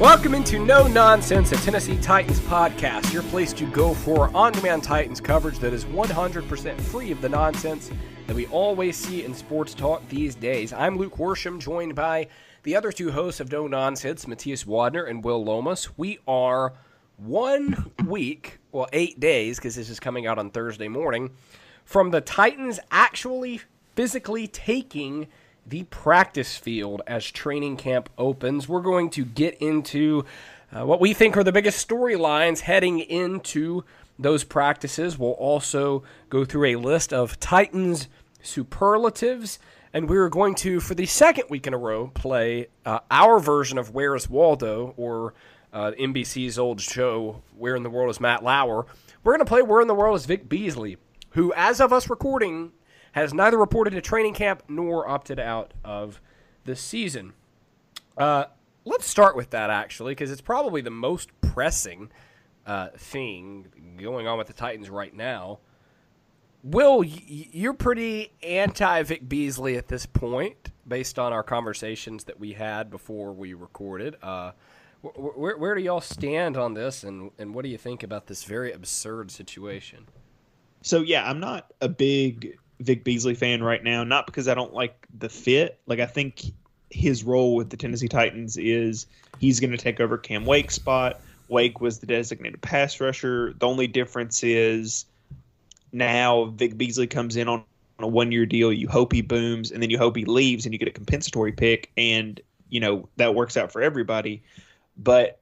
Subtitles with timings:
[0.00, 4.84] Welcome into No Nonsense, a Tennessee Titans podcast, your place to go for on demand
[4.84, 7.90] Titans coverage that is 100% free of the nonsense
[8.26, 10.74] that we always see in sports talk these days.
[10.74, 12.28] I'm Luke Worsham, joined by
[12.64, 15.96] the other two hosts of No Nonsense, Matthias Wadner and Will Lomas.
[15.96, 16.74] We are
[17.16, 21.30] one week, well, eight days, because this is coming out on Thursday morning,
[21.86, 23.62] from the Titans actually
[23.94, 25.26] physically taking
[25.66, 28.68] the practice field as training camp opens.
[28.68, 30.24] We're going to get into
[30.72, 33.84] uh, what we think are the biggest storylines heading into
[34.18, 35.18] those practices.
[35.18, 38.08] We'll also go through a list of Titans
[38.42, 39.58] superlatives.
[39.92, 43.78] And we're going to, for the second week in a row, play uh, our version
[43.78, 45.32] of Where's Waldo, or
[45.72, 48.86] uh, NBC's old show, Where in the World is Matt Lauer.
[49.24, 50.98] We're going to play Where in the World is Vic Beasley,
[51.30, 52.72] who, as of us recording,
[53.16, 56.20] has neither reported to training camp nor opted out of
[56.64, 57.32] the season.
[58.16, 58.44] Uh,
[58.84, 62.10] let's start with that, actually, because it's probably the most pressing
[62.66, 65.60] uh, thing going on with the Titans right now.
[66.62, 72.52] Will, you're pretty anti Vic Beasley at this point, based on our conversations that we
[72.52, 74.16] had before we recorded.
[74.22, 74.52] Uh,
[75.00, 78.44] where, where do y'all stand on this, and, and what do you think about this
[78.44, 80.06] very absurd situation?
[80.82, 84.74] So, yeah, I'm not a big Vic Beasley fan right now, not because I don't
[84.74, 85.80] like the fit.
[85.86, 86.42] Like I think
[86.90, 89.06] his role with the Tennessee Titans is
[89.38, 91.20] he's going to take over Cam Wake's spot.
[91.48, 93.54] Wake was the designated pass rusher.
[93.58, 95.06] The only difference is
[95.92, 97.64] now Vic Beasley comes in on,
[97.98, 98.72] on a one year deal.
[98.72, 101.52] You hope he booms, and then you hope he leaves, and you get a compensatory
[101.52, 104.42] pick, and you know that works out for everybody.
[104.96, 105.40] But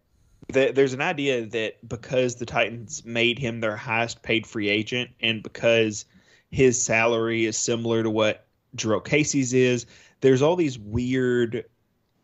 [0.48, 5.10] the, there's an idea that because the Titans made him their highest paid free agent,
[5.20, 6.04] and because
[6.54, 9.86] his salary is similar to what Jurrell Casey's is.
[10.20, 11.64] There's all these weird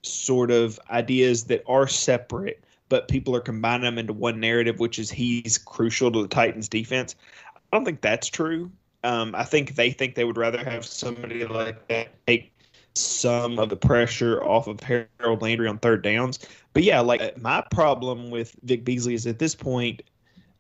[0.03, 5.01] sort of ideas that are separate, but people are combining them into one narrative, which
[5.01, 7.17] is he's crucial to the Titans defense.
[7.57, 8.71] I don't think that's true.
[9.03, 12.53] Um, I think they think they would rather have somebody like that take
[12.95, 16.39] some of the pressure off of Harold Landry on third downs.
[16.73, 20.03] But yeah, like my problem with Vic Beasley is at this point,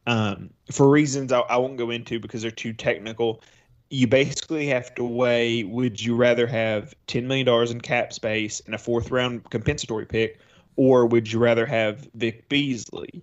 [0.06, 3.42] um, for reasons I, I won't go into because they're too technical,
[3.90, 8.74] you basically have to weigh would you rather have $10 million in cap space and
[8.74, 10.38] a fourth round compensatory pick,
[10.76, 13.22] or would you rather have Vic Beasley?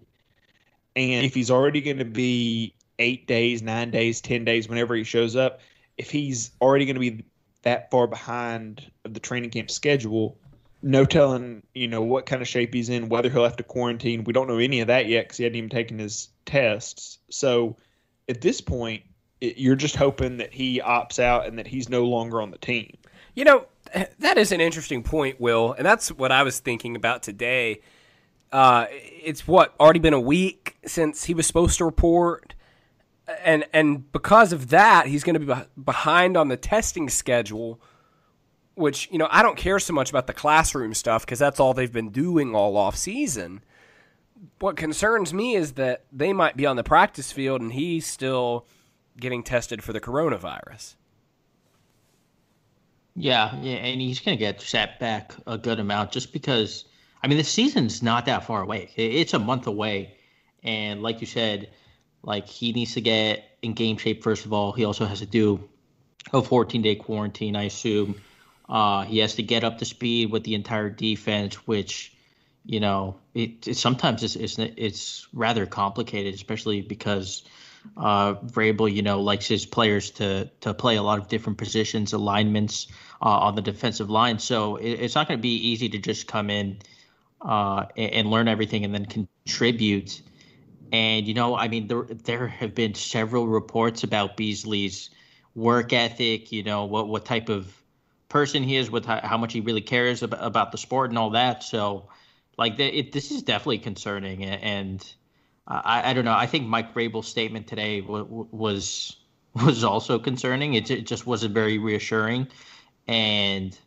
[0.98, 5.06] And if he's already going to be eight days, nine days, 10 days, whenever he
[5.06, 5.62] shows up,
[5.98, 7.24] if he's already going to be
[7.62, 10.38] that far behind of the training camp schedule,
[10.82, 14.26] no telling, you know, what kind of shape he's in, whether he'll have to quarantine.
[14.26, 17.20] We don't know any of that yet because he hadn't even taken his tests.
[17.30, 17.78] So
[18.28, 19.04] at this point,
[19.42, 22.58] it, you're just hoping that he opts out and that he's no longer on the
[22.58, 22.98] team.
[23.36, 23.66] You know,
[24.20, 27.82] that is an interesting point, Will, and that's what I was thinking about today.
[28.52, 32.56] Uh, it's what already been a week since he was supposed to report,
[33.44, 37.80] and and because of that, he's going to be behind on the testing schedule.
[38.76, 41.74] Which you know, I don't care so much about the classroom stuff because that's all
[41.74, 43.64] they've been doing all off season.
[44.60, 48.68] What concerns me is that they might be on the practice field and he's still
[49.20, 50.96] getting tested for the coronavirus.
[53.16, 56.86] Yeah, yeah, and he's going to get set back a good amount just because.
[57.24, 58.92] I mean, the season's not that far away.
[58.96, 60.16] It's a month away,
[60.64, 61.72] and like you said,
[62.22, 64.72] like he needs to get in game shape first of all.
[64.72, 65.68] He also has to do
[66.32, 68.22] a 14 day quarantine, I assume.
[68.70, 72.14] Uh, he has to get up to speed with the entire defense, which
[72.68, 77.44] you know, it, it sometimes it's, it's it's rather complicated, especially because
[77.96, 82.14] uh, Vrabel, you know, likes his players to to play a lot of different positions,
[82.14, 82.88] alignments
[83.22, 84.40] uh, on the defensive line.
[84.40, 86.80] So it, it's not going to be easy to just come in
[87.42, 90.22] uh, and, and, learn everything and then contribute.
[90.92, 95.10] And you know, I mean, there there have been several reports about Beasley's
[95.56, 96.52] work ethic.
[96.52, 97.72] You know, what what type of
[98.30, 101.18] person he is, with how, how much he really cares about, about the sport and
[101.18, 101.64] all that.
[101.64, 102.10] So,
[102.58, 104.44] like, the, it, this is definitely concerning.
[104.44, 105.14] And
[105.68, 106.34] I, I don't know.
[106.34, 109.18] I think Mike Vrabel's statement today w- was
[109.56, 110.76] was also concerning.
[110.76, 112.48] It, it just wasn't very reassuring.
[113.08, 113.78] And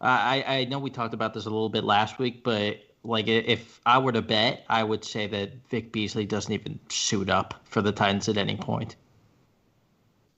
[0.00, 3.80] I, I know we talked about this a little bit last week, but like if
[3.84, 7.82] I were to bet, I would say that Vic Beasley doesn't even suit up for
[7.82, 8.96] the Titans at any point.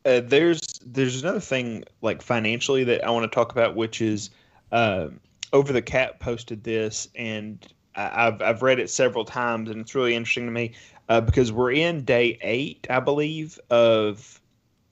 [0.05, 4.31] Uh, there's there's another thing like financially that I want to talk about, which is
[4.73, 5.09] uh,
[5.53, 7.65] over the cap posted this, and
[7.95, 10.73] I've I've read it several times, and it's really interesting to me
[11.09, 14.41] uh, because we're in day eight, I believe, of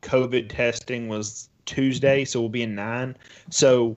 [0.03, 3.17] COVID testing was Tuesday, so we'll be in nine.
[3.51, 3.97] So,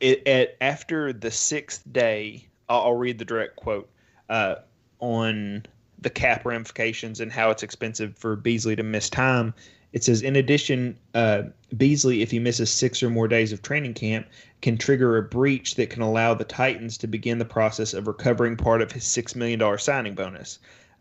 [0.00, 3.88] it, at after the sixth day, I'll, I'll read the direct quote
[4.28, 4.56] uh,
[5.00, 5.66] on
[6.00, 9.54] the cap ramifications and how it's expensive for Beasley to miss time.
[9.92, 11.42] It says, in addition, uh,
[11.76, 14.26] Beasley, if he misses six or more days of training camp,
[14.62, 18.56] can trigger a breach that can allow the Titans to begin the process of recovering
[18.56, 20.58] part of his $6 million signing bonus.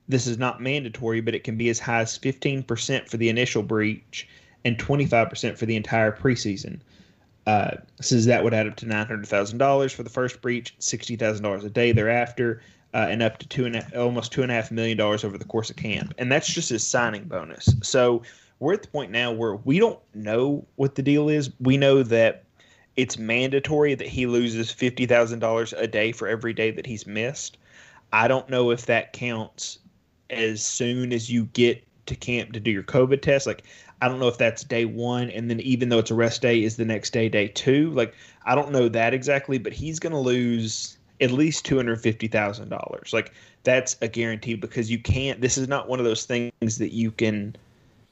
[0.10, 3.64] This is not mandatory, but it can be as high as 15% for the initial
[3.64, 4.28] breach
[4.66, 6.80] and 25% for the entire preseason.
[7.48, 7.72] Uh,
[8.02, 12.62] says that would add up to $900,000 for the first breach, $60,000 a day thereafter,
[12.94, 15.38] uh, and up to two and a, almost two and a half million dollars over
[15.38, 16.14] the course of camp.
[16.18, 17.74] And that's just his signing bonus.
[17.82, 18.22] So
[18.62, 21.50] we're at the point now where we don't know what the deal is.
[21.60, 22.44] We know that
[22.96, 27.58] it's mandatory that he loses $50,000 a day for every day that he's missed.
[28.13, 29.80] I don't know if that counts
[30.30, 33.48] as soon as you get to camp to do your COVID test.
[33.48, 33.63] Like,
[34.00, 36.63] I don't know if that's day one, and then even though it's a rest day,
[36.63, 37.90] is the next day day two.
[37.92, 38.13] Like,
[38.46, 42.28] I don't know that exactly, but he's going to lose at least two hundred fifty
[42.28, 43.12] thousand dollars.
[43.12, 45.42] Like, that's a guarantee because you can't.
[45.42, 47.56] This is not one of those things that you can.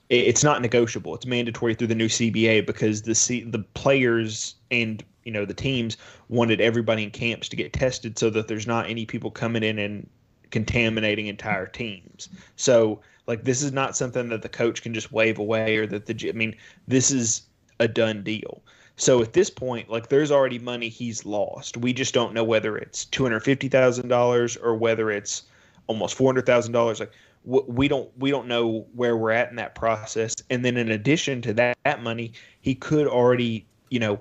[0.10, 1.14] It's not negotiable.
[1.14, 5.54] It's mandatory through the new CBA because the C, the players and you know the
[5.54, 5.98] teams
[6.30, 9.78] wanted everybody in camps to get tested so that there's not any people coming in
[9.78, 10.10] and
[10.50, 12.30] contaminating entire teams.
[12.56, 16.08] So like this is not something that the coach can just wave away or that
[16.08, 16.56] the I mean
[16.88, 17.44] this is
[17.80, 18.64] a done deal.
[18.96, 21.78] So at this point, like there's already money he's lost.
[21.78, 25.44] We just don't know whether it's two hundred fifty thousand dollars or whether it's
[25.88, 27.00] almost four hundred thousand dollars.
[27.00, 27.12] Like
[27.46, 30.36] we don't we don't know where we're at in that process.
[30.50, 34.19] And then in addition to that, that money, he could already you know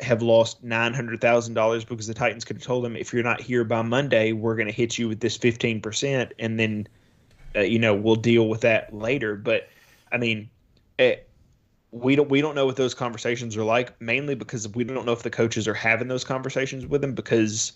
[0.00, 3.22] have lost nine hundred thousand dollars because the Titans could have told him if you're
[3.22, 6.86] not here by Monday, we're going to hit you with this fifteen percent, and then
[7.56, 9.34] uh, you know we'll deal with that later.
[9.34, 9.68] But
[10.12, 10.48] I mean,
[10.98, 11.16] it, eh,
[11.90, 15.12] we don't we don't know what those conversations are like, mainly because we don't know
[15.12, 17.72] if the coaches are having those conversations with him because.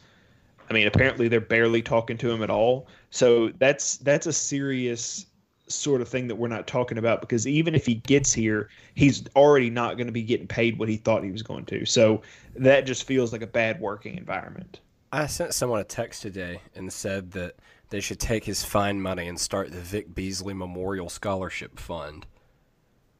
[0.70, 2.88] I mean, apparently they're barely talking to him at all.
[3.10, 5.26] So that's that's a serious
[5.68, 9.24] sort of thing that we're not talking about because even if he gets here, he's
[9.34, 11.86] already not going to be getting paid what he thought he was going to.
[11.86, 12.22] So
[12.56, 14.80] that just feels like a bad working environment.
[15.12, 17.56] I sent someone a text today and said that
[17.90, 22.26] they should take his fine money and start the Vic Beasley Memorial Scholarship Fund.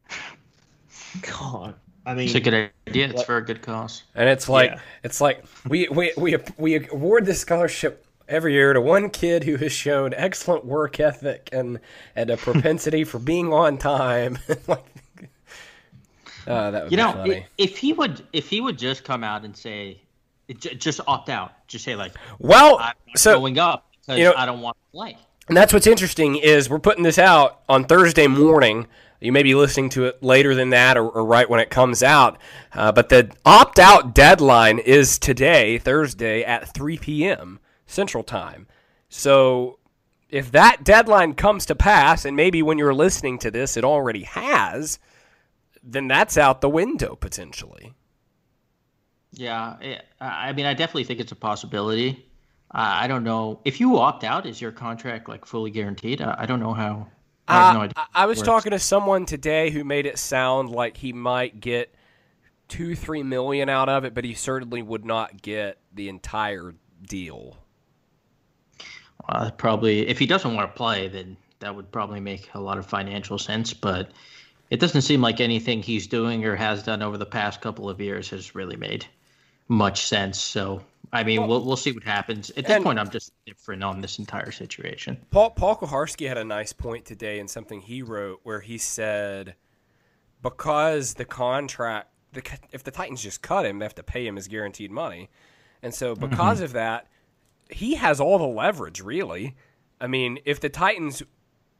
[1.21, 1.75] God.
[2.05, 3.09] I mean, it's a good idea.
[3.09, 4.03] It's for a good cause.
[4.15, 4.81] And it's like yeah.
[5.05, 9.57] it's like we, we we we award this scholarship every year to one kid who
[9.57, 11.79] has shown excellent work ethic and
[12.17, 14.39] and a propensity for being on time.
[14.67, 14.85] like,
[16.47, 17.47] uh, that would you know, funny.
[17.59, 20.01] if he would if he would just come out and say,
[20.59, 24.47] just opt out, just say like, well, I'm so going up because you know, I
[24.47, 25.17] don't want to play.
[25.49, 28.87] And that's what's interesting is we're putting this out on Thursday morning.
[29.23, 32.02] You may be listening to it later than that or, or right when it comes
[32.02, 32.38] out.
[32.73, 37.61] Uh, but the opt out deadline is today, Thursday, at 3 p.m.
[37.87, 38.67] Central Time.
[39.09, 39.79] So
[40.29, 44.23] if that deadline comes to pass, and maybe when you're listening to this, it already
[44.25, 44.99] has,
[45.83, 47.95] then that's out the window potentially.
[49.33, 49.76] Yeah,
[50.21, 52.26] I mean, I definitely think it's a possibility.
[52.75, 54.47] Uh, I don't know if you opt out.
[54.47, 56.23] Is your contract like fully guaranteed?
[56.23, 57.07] I, I don't know how.
[57.49, 60.97] I, uh, no I, I was talking to someone today who made it sound like
[60.97, 61.95] he might get
[62.69, 66.75] two, three million out of it, but he certainly would not get the entire
[67.07, 67.59] deal.
[69.29, 72.79] Uh, probably, if he doesn't want to play, then that would probably make a lot
[72.79, 73.73] of financial sense.
[73.75, 74.11] But
[74.71, 78.01] it doesn't seem like anything he's doing or has done over the past couple of
[78.01, 79.07] years has really made
[79.69, 80.41] much sense.
[80.41, 82.50] So, I mean, well, we'll we'll see what happens.
[82.57, 85.19] At this point, I'm just different on this entire situation.
[85.31, 89.54] Paul Paul Kuharsky had a nice point today in something he wrote where he said
[90.40, 92.42] because the contract, the,
[92.73, 95.28] if the Titans just cut him, they have to pay him his guaranteed money,
[95.83, 96.64] and so because mm-hmm.
[96.64, 97.09] of that,
[97.69, 99.02] he has all the leverage.
[99.02, 99.54] Really,
[100.00, 101.23] I mean, if the Titans'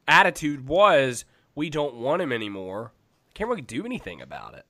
[0.07, 1.25] attitude was
[1.55, 2.93] we don't want him anymore,
[3.33, 4.67] can't really do anything about it.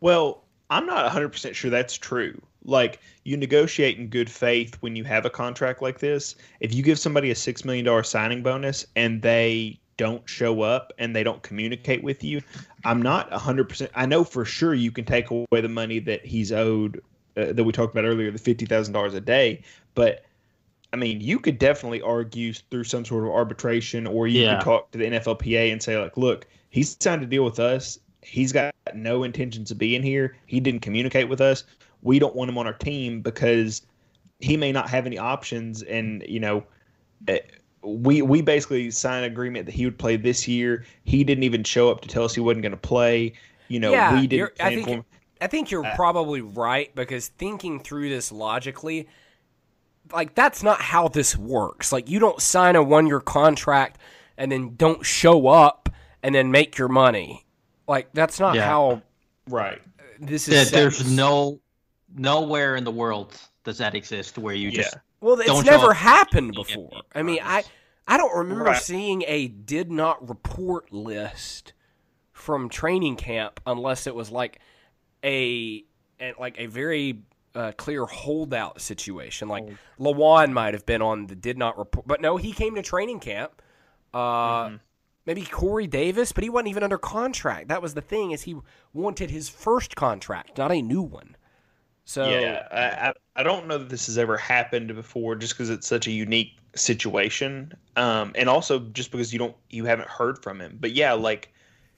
[0.00, 2.40] Well, I'm not 100% sure that's true.
[2.64, 6.36] Like, you negotiate in good faith when you have a contract like this.
[6.60, 11.14] If you give somebody a $6 million signing bonus and they don't show up and
[11.14, 12.42] they don't communicate with you,
[12.84, 13.88] I'm not 100%.
[13.94, 17.02] I know for sure you can take away the money that he's owed,
[17.36, 19.62] uh, that we talked about earlier, the $50,000 a day.
[19.94, 20.24] But,
[20.92, 24.56] I mean, you could definitely argue through some sort of arbitration or you yeah.
[24.56, 27.98] could talk to the NFLPA and say, like, look, he's signed to deal with us
[28.24, 30.36] he's got no intentions of being here.
[30.46, 31.64] He didn't communicate with us.
[32.04, 33.82] We don't want him on our team because
[34.38, 35.82] he may not have any options.
[35.82, 36.64] And you know,
[37.26, 37.40] eh,
[37.82, 40.84] we we basically signed an agreement that he would play this year.
[41.04, 43.32] He didn't even show up to tell us he wasn't going to play.
[43.68, 44.52] You know, yeah, we didn't.
[44.60, 45.04] I think
[45.40, 49.08] I think you're uh, probably right because thinking through this logically,
[50.12, 51.92] like that's not how this works.
[51.92, 53.98] Like you don't sign a one year contract
[54.36, 55.88] and then don't show up
[56.22, 57.44] and then make your money.
[57.88, 58.66] Like that's not yeah.
[58.66, 59.02] how.
[59.48, 59.80] Right.
[60.20, 60.70] This is.
[60.70, 61.60] there's no
[62.14, 64.82] nowhere in the world does that exist where you yeah.
[64.82, 64.96] just.
[65.20, 66.90] Well, it's never happened before.
[67.14, 67.64] I mean, I
[68.06, 68.82] I don't remember right.
[68.82, 71.72] seeing a did not report list
[72.32, 74.60] from training camp unless it was like
[75.22, 75.84] a,
[76.20, 77.22] a like a very
[77.54, 79.48] uh, clear holdout situation.
[79.48, 80.02] Like oh.
[80.02, 83.20] Lewan might have been on the did not report, but no, he came to training
[83.20, 83.62] camp.
[84.12, 84.76] Uh, mm-hmm
[85.26, 87.68] maybe Corey Davis, but he wasn't even under contract.
[87.68, 88.56] That was the thing is he
[88.92, 91.36] wanted his first contract, not a new one.
[92.04, 95.86] So yeah, I, I don't know that this has ever happened before, just because it's
[95.86, 100.60] such a unique situation, um, and also just because you don't you haven't heard from
[100.60, 100.76] him.
[100.80, 101.52] But yeah, like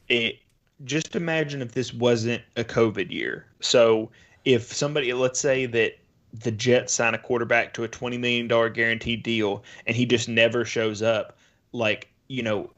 [0.08, 0.38] it.
[0.84, 3.46] Just imagine if this wasn't a COVID year.
[3.60, 4.10] So
[4.44, 5.98] if somebody, let's say that
[6.34, 10.28] the Jets sign a quarterback to a twenty million dollar guaranteed deal, and he just
[10.28, 11.38] never shows up,
[11.72, 12.70] like you know,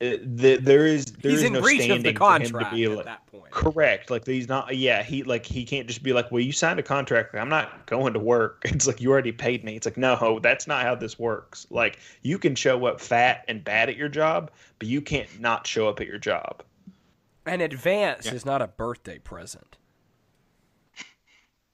[0.00, 2.70] Uh, the, there is there he's is in no breach of the contract for him
[2.70, 3.50] to be at like, that point.
[3.52, 4.10] Correct.
[4.10, 4.76] Like he's not.
[4.76, 7.34] Yeah, he like he can't just be like, well, you signed a contract.
[7.34, 8.62] I'm not going to work.
[8.74, 9.76] It's like you already paid me.
[9.76, 11.66] It's like no, that's not how this works.
[11.70, 15.64] Like you can show up fat and bad at your job, but you can't not
[15.64, 16.64] show up at your job.
[17.46, 18.34] An advance yeah.
[18.34, 19.76] is not a birthday present.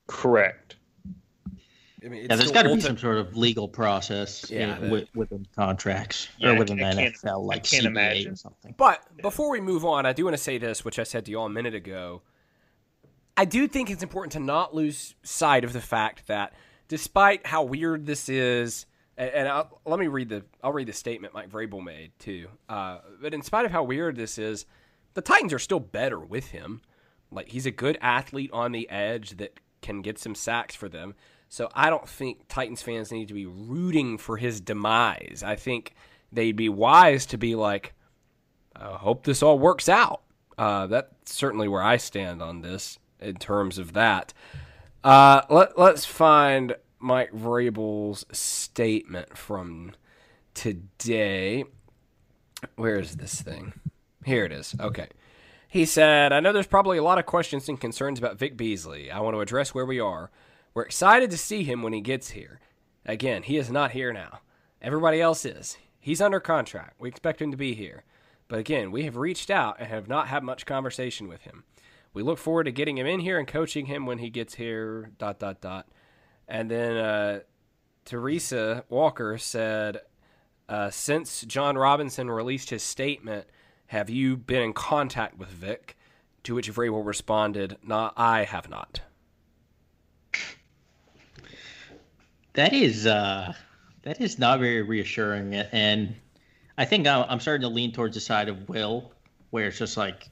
[0.08, 0.69] Correct.
[2.04, 5.46] I mean, yeah, there's got to be some sort of legal process yeah, with, within
[5.54, 8.32] contracts yeah, or within I, the NFL, like CBA imagine.
[8.32, 8.74] or something.
[8.76, 11.30] But before we move on, I do want to say this, which I said to
[11.30, 12.22] you all a minute ago.
[13.36, 16.52] I do think it's important to not lose sight of the fact that,
[16.88, 20.92] despite how weird this is, and, and I'll, let me read the I'll read the
[20.92, 22.48] statement Mike Vrabel made too.
[22.68, 24.66] Uh, but in spite of how weird this is,
[25.14, 26.82] the Titans are still better with him.
[27.30, 31.14] Like he's a good athlete on the edge that can get some sacks for them.
[31.50, 35.42] So I don't think Titans fans need to be rooting for his demise.
[35.44, 35.94] I think
[36.30, 37.92] they'd be wise to be like,
[38.76, 40.22] I hope this all works out.
[40.56, 44.32] Uh, that's certainly where I stand on this in terms of that.
[45.02, 49.92] Uh, let, let's find Mike Vrabel's statement from
[50.54, 51.64] today.
[52.76, 53.72] Where is this thing?
[54.24, 54.76] Here it is.
[54.78, 55.08] Okay.
[55.66, 59.10] He said, I know there's probably a lot of questions and concerns about Vic Beasley.
[59.10, 60.30] I want to address where we are.
[60.72, 62.60] We're excited to see him when he gets here.
[63.04, 64.40] Again, he is not here now.
[64.80, 65.76] Everybody else is.
[65.98, 66.94] He's under contract.
[66.98, 68.04] We expect him to be here.
[68.48, 71.64] But again, we have reached out and have not had much conversation with him.
[72.12, 75.10] We look forward to getting him in here and coaching him when he gets here.
[75.18, 75.88] Dot dot dot.
[76.48, 77.40] And then uh,
[78.04, 80.00] Teresa Walker said,
[80.68, 83.46] uh, since Jon Robinson released his statement,
[83.86, 85.96] Have you been in contact with Vic?
[86.44, 89.02] To which Vrabel responded, "Nah, I have not."
[92.54, 93.52] That is uh,
[94.02, 96.14] that is not very reassuring, and
[96.76, 99.12] I think I'm starting to lean towards the side of Will,
[99.50, 100.28] where it's just like,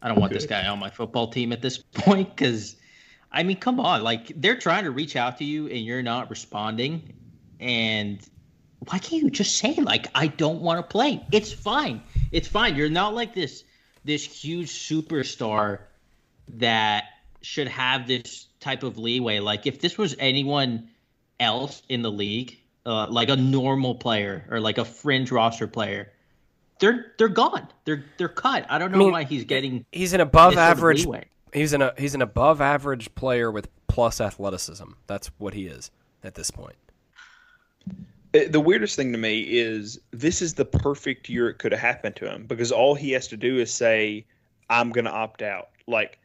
[0.00, 2.76] I don't want this guy on my football team at this point because,
[3.32, 6.30] I mean, come on, like they're trying to reach out to you and you're not
[6.30, 7.14] responding,
[7.58, 8.20] and
[8.88, 11.24] why can't you just say like I don't want to play?
[11.32, 12.02] It's fine.
[12.30, 12.76] It's fine.
[12.76, 13.64] You're not like this
[14.04, 15.80] this huge superstar
[16.54, 17.04] that
[17.40, 19.40] should have this type of leeway.
[19.40, 20.88] Like if this was anyone
[21.42, 26.12] else in the league, uh, like a normal player or like a fringe roster player,
[26.80, 27.68] they're they're gone.
[27.84, 28.66] They're they're cut.
[28.68, 29.84] I don't know I mean, why he's getting.
[29.92, 31.06] He's an above average.
[31.52, 34.90] He's an he's an above average player with plus athleticism.
[35.06, 35.90] That's what he is
[36.24, 36.76] at this point.
[38.34, 41.80] Uh, the weirdest thing to me is this is the perfect year it could have
[41.80, 44.24] happened to him because all he has to do is say,
[44.70, 46.18] "I'm going to opt out." Like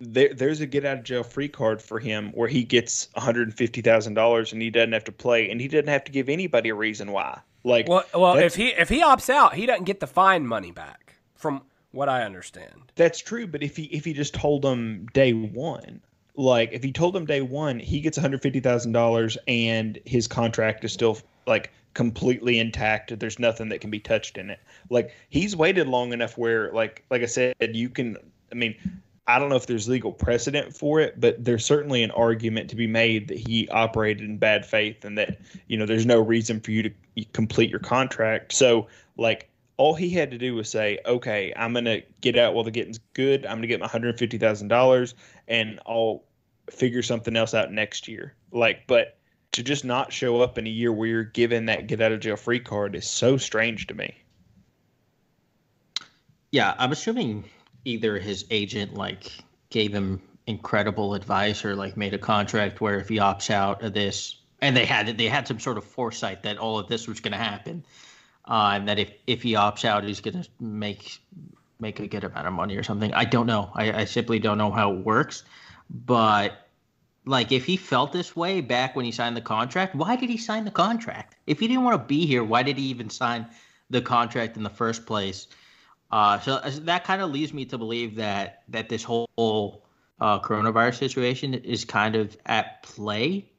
[0.00, 4.52] there, there's a get out of jail free card for him where he gets $150,000
[4.52, 7.12] and he doesn't have to play and he doesn't have to give anybody a reason
[7.12, 7.40] why.
[7.62, 10.70] Like, well, well, if he if he opts out, he doesn't get the fine money
[10.70, 12.92] back from what I understand.
[12.94, 16.02] That's true, but if he if he just told them day one,
[16.36, 21.18] like if he told them day one, he gets $150,000 and his contract is still
[21.46, 23.18] like completely intact.
[23.18, 24.60] There's nothing that can be touched in it.
[24.90, 28.18] Like he's waited long enough where like like I said, you can
[28.52, 28.76] I mean,
[29.26, 32.76] I don't know if there's legal precedent for it, but there's certainly an argument to
[32.76, 36.60] be made that he operated in bad faith and that, you know, there's no reason
[36.60, 38.52] for you to complete your contract.
[38.52, 42.54] So, like, all he had to do was say, okay, I'm going to get out
[42.54, 43.46] while the getting's good.
[43.46, 45.14] I'm going to get my $150,000
[45.48, 46.24] and I'll
[46.70, 48.34] figure something else out next year.
[48.52, 49.18] Like, but
[49.52, 52.20] to just not show up in a year where you're given that get out of
[52.20, 54.14] jail free card is so strange to me.
[56.50, 57.44] Yeah, I'm assuming
[57.84, 59.30] either his agent like
[59.70, 63.94] gave him incredible advice or like made a contract where if he opts out of
[63.94, 67.20] this and they had they had some sort of foresight that all of this was
[67.20, 67.84] going to happen
[68.46, 71.20] uh, and that if if he opts out he's going to make
[71.80, 73.12] make a good amount of money or something.
[73.12, 73.70] I don't know.
[73.74, 75.44] I, I simply don't know how it works.
[75.90, 76.68] But
[77.26, 80.36] like if he felt this way back when he signed the contract why did he
[80.36, 81.36] sign the contract?
[81.46, 83.46] If he didn't want to be here why did he even sign
[83.90, 85.46] the contract in the first place
[86.10, 89.82] uh, so that kind of leads me to believe that that this whole
[90.20, 93.50] uh, coronavirus situation is kind of at play,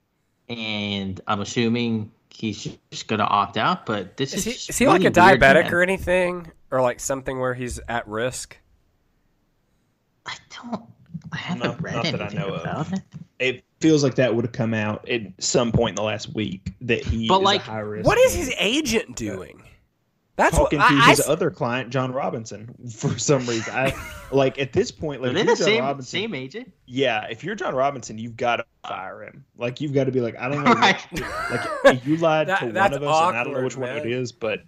[0.48, 3.86] and I'm assuming he's just going to opt out.
[3.86, 7.00] But this is, is he, is he really like a diabetic or anything, or like
[7.00, 8.58] something where he's at risk?
[10.26, 10.84] I don't.
[11.32, 13.02] I haven't not, read not anything about it.
[13.40, 16.74] It feels like that would have come out at some point in the last week
[16.82, 18.08] that he but like, high risk.
[18.08, 19.62] What is his agent doing?
[20.38, 23.74] That's talking what, to I, his I, other client, John Robinson, for some reason.
[23.74, 23.94] I
[24.32, 26.74] like at this point, like they the same Robinson, same agent.
[26.86, 29.46] Yeah, if you're John Robinson, you've got to fire him.
[29.58, 31.06] Like you've got to be like, I don't know, right.
[31.86, 33.96] like you lied that, to one of us, awkward, and I don't know which man.
[33.96, 34.60] one it is, but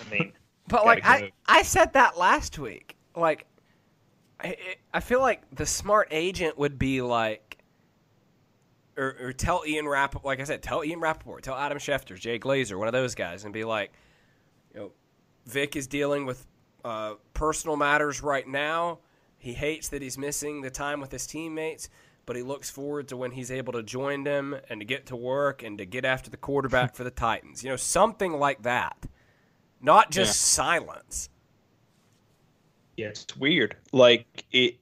[0.00, 0.32] I mean,
[0.68, 1.08] but like go.
[1.08, 2.96] I I said that last week.
[3.14, 3.46] Like,
[4.38, 4.56] I
[4.92, 7.56] I feel like the smart agent would be like,
[8.98, 12.38] or, or tell Ian Rapp, like I said, tell Ian Rapoport, tell Adam Schefter, Jay
[12.38, 14.02] Glazer, one of those guys, and be like, you know
[15.46, 16.46] Vic is dealing with
[16.84, 18.98] uh, personal matters right now.
[19.38, 21.88] He hates that he's missing the time with his teammates,
[22.26, 25.16] but he looks forward to when he's able to join them and to get to
[25.16, 27.62] work and to get after the quarterback for the Titans.
[27.62, 29.06] You know, something like that.
[29.80, 30.64] Not just yeah.
[30.64, 31.28] silence.
[32.96, 33.76] Yeah, it's weird.
[33.92, 34.78] Like it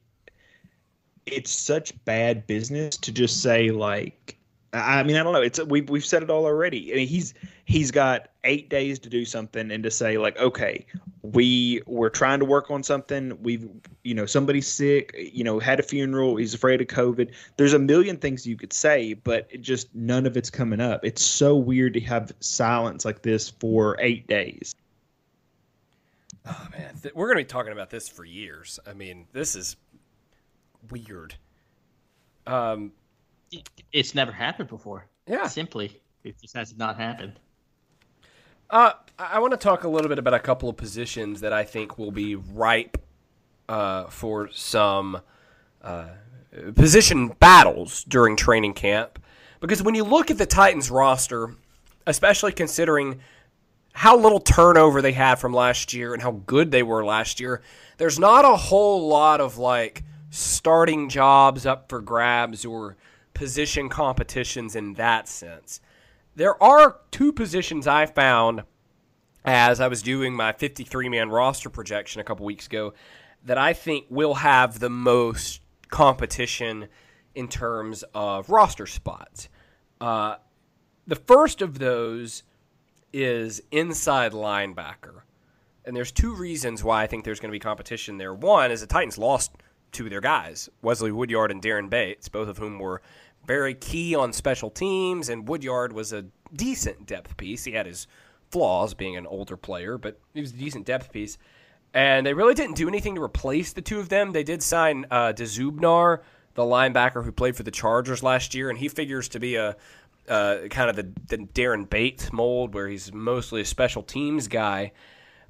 [1.25, 4.37] it's such bad business to just say like
[4.73, 5.41] I mean, I don't know.
[5.41, 6.91] It's we've we've said it all already.
[6.91, 7.33] I mean, he's
[7.65, 10.85] he's got eight days to do something and to say like, okay,
[11.23, 13.37] we we're trying to work on something.
[13.41, 13.67] We've
[14.03, 15.13] you know somebody's sick.
[15.17, 16.35] You know, had a funeral.
[16.37, 17.31] He's afraid of COVID.
[17.57, 21.03] There's a million things you could say, but it just none of it's coming up.
[21.03, 24.75] It's so weird to have silence like this for eight days.
[26.45, 28.79] Oh man, we're gonna be talking about this for years.
[28.87, 29.75] I mean, this is
[30.91, 31.35] weird.
[32.45, 32.91] Um
[33.91, 35.07] it's never happened before.
[35.27, 35.47] Yeah.
[35.47, 37.39] Simply, it just has not happened.
[38.69, 41.63] Uh, I want to talk a little bit about a couple of positions that I
[41.63, 42.97] think will be ripe
[43.69, 45.21] uh, for some
[45.81, 46.07] uh,
[46.75, 49.19] position battles during training camp.
[49.59, 51.55] Because when you look at the Titans roster,
[52.07, 53.19] especially considering
[53.93, 57.61] how little turnover they had from last year and how good they were last year,
[57.97, 62.97] there's not a whole lot of like starting jobs up for grabs or
[63.33, 65.79] position competitions in that sense.
[66.35, 68.63] There are two positions I found
[69.45, 72.93] as I was doing my 53 man roster projection a couple weeks ago
[73.45, 76.89] that I think will have the most competition
[77.35, 79.47] in terms of roster spots.
[80.01, 80.35] Uh,
[81.07, 82.43] the first of those
[83.13, 85.21] is inside linebacker.
[85.85, 88.33] And there's two reasons why I think there's going to be competition there.
[88.33, 89.51] One is the Titans lost
[89.93, 93.01] two of their guys, Wesley Woodyard and Daren Bates, both of whom were
[93.45, 97.63] very key on special teams, and Woodyard was a decent depth piece.
[97.63, 98.07] He had his
[98.51, 101.37] flaws being an older player, but he was a decent depth piece.
[101.93, 104.31] And they really didn't do anything to replace the two of them.
[104.31, 106.19] They did sign uh, Dzubnar,
[106.53, 109.75] the linebacker who played for the Chargers last year, and he figures to be a
[110.27, 114.91] uh, kind of the, the Daren Bates mold, where he's mostly a special teams guy.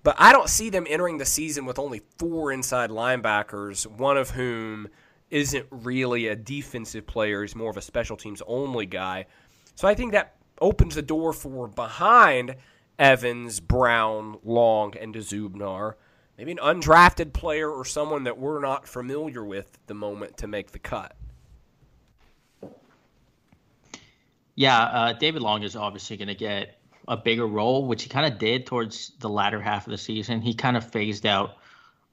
[0.03, 4.31] But I don't see them entering the season with only four inside linebackers, one of
[4.31, 4.89] whom
[5.35, 7.41] isn't really a defensive player.
[7.41, 9.25] He's more of a special teams only guy.
[9.75, 12.55] So I think that opens the door for behind
[12.97, 15.95] Evans, Brown, Long, and Dzubnar.
[16.37, 20.47] Maybe an undrafted player or someone that we're not familiar with at the moment to
[20.47, 21.17] make the cut.
[24.55, 28.25] Yeah, uh, David Long is obviously going to get a bigger role, which he kind
[28.31, 30.39] of did towards the latter half of the season.
[30.39, 31.57] He kind of phased out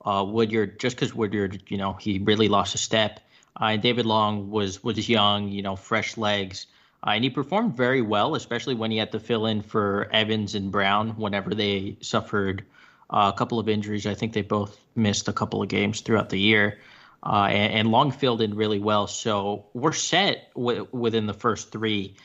[0.04, 3.20] uh, Woodyard just because Woodyard, you know, he really lost a step.
[3.56, 6.66] Uh, David Long was was young, you know, fresh legs.
[7.04, 10.54] Uh, and he performed very well, especially when he had to fill in for Evans
[10.54, 12.64] and Brown whenever they suffered
[13.10, 14.06] uh, a couple of injuries.
[14.06, 16.78] I think they both missed a couple of games throughout the year.
[17.24, 19.06] Uh, and, and, Long filled in really well.
[19.06, 22.16] So we're set w- within the first three.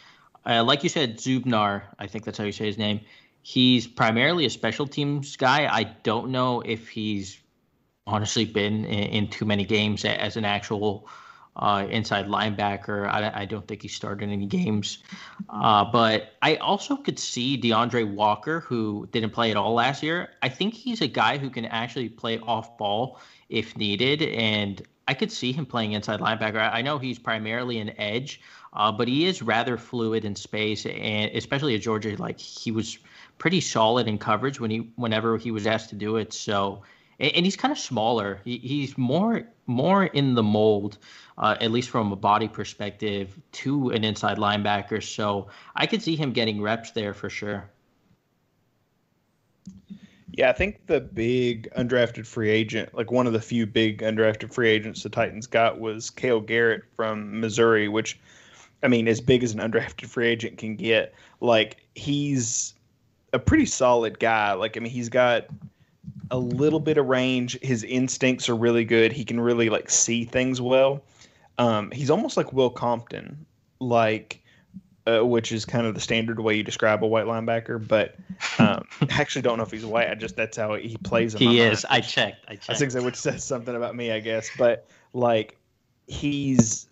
[0.43, 3.01] Uh, like you said, Dzubnar, I think that's how you say his name.
[3.43, 5.67] He's primarily a special teams guy.
[5.71, 7.37] I don't know if he's
[8.07, 11.07] honestly been in, in too many games as an actual
[11.57, 13.07] uh, inside linebacker.
[13.07, 14.99] I, I, don't think he started any games.
[15.49, 20.29] Uh, but I also could see D'Andre Walker, who didn't play at all last year.
[20.43, 24.21] I think he's a guy who can actually play off ball if needed.
[24.21, 26.57] And I could see him playing inside linebacker.
[26.57, 28.39] I, I know he's primarily an edge,
[28.73, 30.85] uh, but he is rather fluid in space.
[30.85, 32.99] And especially at Georgia, like he was
[33.39, 36.33] pretty solid in coverage when he whenever he was asked to do it.
[36.33, 36.83] So
[37.19, 38.39] and, he's kind of smaller.
[38.43, 40.97] He, he's more more in the mold
[41.37, 45.03] uh, at least from a body perspective, to an inside linebacker.
[45.03, 47.69] So I could see him getting reps there for sure.
[50.31, 54.53] Yeah, I think the big undrafted free agent, like one of the few big undrafted
[54.53, 58.19] free agents the Titans got was Cale Garrett from Missouri, which,
[58.83, 61.13] I mean, as big as an undrafted free agent can get.
[61.39, 62.75] Like, he's
[63.33, 64.53] a pretty solid guy.
[64.53, 65.47] Like, I mean, he's got
[66.31, 67.57] a little bit of range.
[67.61, 69.11] His instincts are really good.
[69.11, 71.03] He can really, like, see things well.
[71.57, 73.45] Um, he's almost like Will Compton,
[73.79, 74.41] like
[75.07, 77.85] uh, which is kind of the standard way you describe a white linebacker.
[77.85, 78.15] But
[78.59, 80.09] um, I actually don't know if he's white.
[80.09, 81.33] I just that's how he plays.
[81.33, 81.85] he is.
[81.89, 82.03] Mind.
[82.03, 82.45] I checked.
[82.47, 82.69] I checked.
[82.69, 84.49] I think that which says something about me, I guess.
[84.57, 85.57] But like
[86.07, 86.87] he's.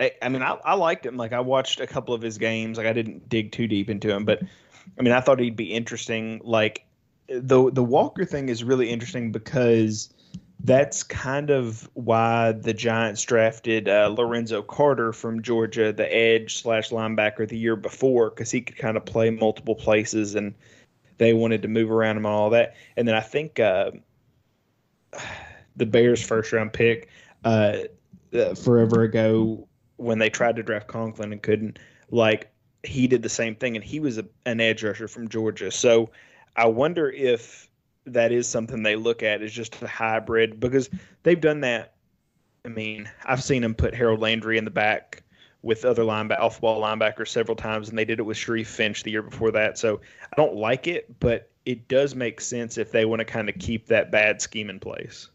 [0.00, 1.16] I, I mean, I, I liked him.
[1.16, 2.78] Like I watched a couple of his games.
[2.78, 4.40] Like I didn't dig too deep into him, but
[4.98, 6.40] I mean, I thought he'd be interesting.
[6.44, 6.84] Like
[7.28, 10.12] the the Walker thing is really interesting because
[10.64, 16.90] that's kind of why the Giants drafted uh, Lorenzo Carter from Georgia, the edge slash
[16.90, 20.54] linebacker, the year before, because he could kind of play multiple places, and
[21.18, 22.74] they wanted to move around him and all that.
[22.96, 23.92] And then I think uh,
[25.76, 27.08] the Bears' first round pick
[27.44, 27.78] uh,
[28.34, 31.78] uh, forever ago, when they tried to draft Conklin and couldn't,
[32.10, 32.50] like
[32.82, 35.70] he did the same thing, and he was a, an edge rusher from Georgia.
[35.70, 36.10] So
[36.58, 37.70] I wonder if
[38.06, 40.90] that is something they look at is just a hybrid because
[41.22, 41.94] they've done that.
[42.64, 45.22] I mean, I've seen them put Harold Landry in the back
[45.62, 49.04] with other linebacker, off ball linebackers several times, and they did it with Sharif Finch
[49.04, 49.78] the year before that.
[49.78, 53.48] So I don't like it, but it does make sense if they want to kind
[53.48, 55.28] of keep that bad scheme in place.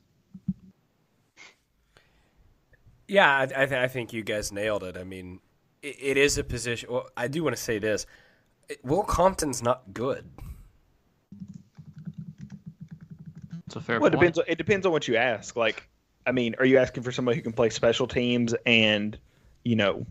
[3.08, 4.98] Yeah, I, th- I think you guys nailed it.
[4.98, 5.40] I mean,
[5.82, 6.90] it, it is a position.
[6.92, 8.06] Well, I do want to say this:
[8.84, 10.30] Will Compton's not good.
[13.74, 14.00] It's a fair.
[14.00, 14.40] Well, it depends.
[14.48, 15.56] It depends on what you ask.
[15.56, 15.88] Like,
[16.28, 19.18] I mean, are you asking for somebody who can play special teams and,
[19.64, 20.06] you know,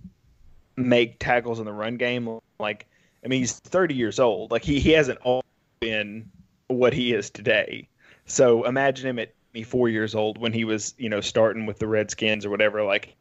[0.77, 2.41] make tackles in the run game?
[2.59, 2.87] Like,
[3.25, 4.51] I mean, he's 30 years old.
[4.51, 5.45] Like, he, he hasn't all
[5.81, 6.29] been
[6.67, 7.89] what he is today.
[8.27, 9.33] So imagine him at
[9.67, 12.83] four years old when he was, you know, starting with the Redskins or whatever.
[12.83, 13.15] Like,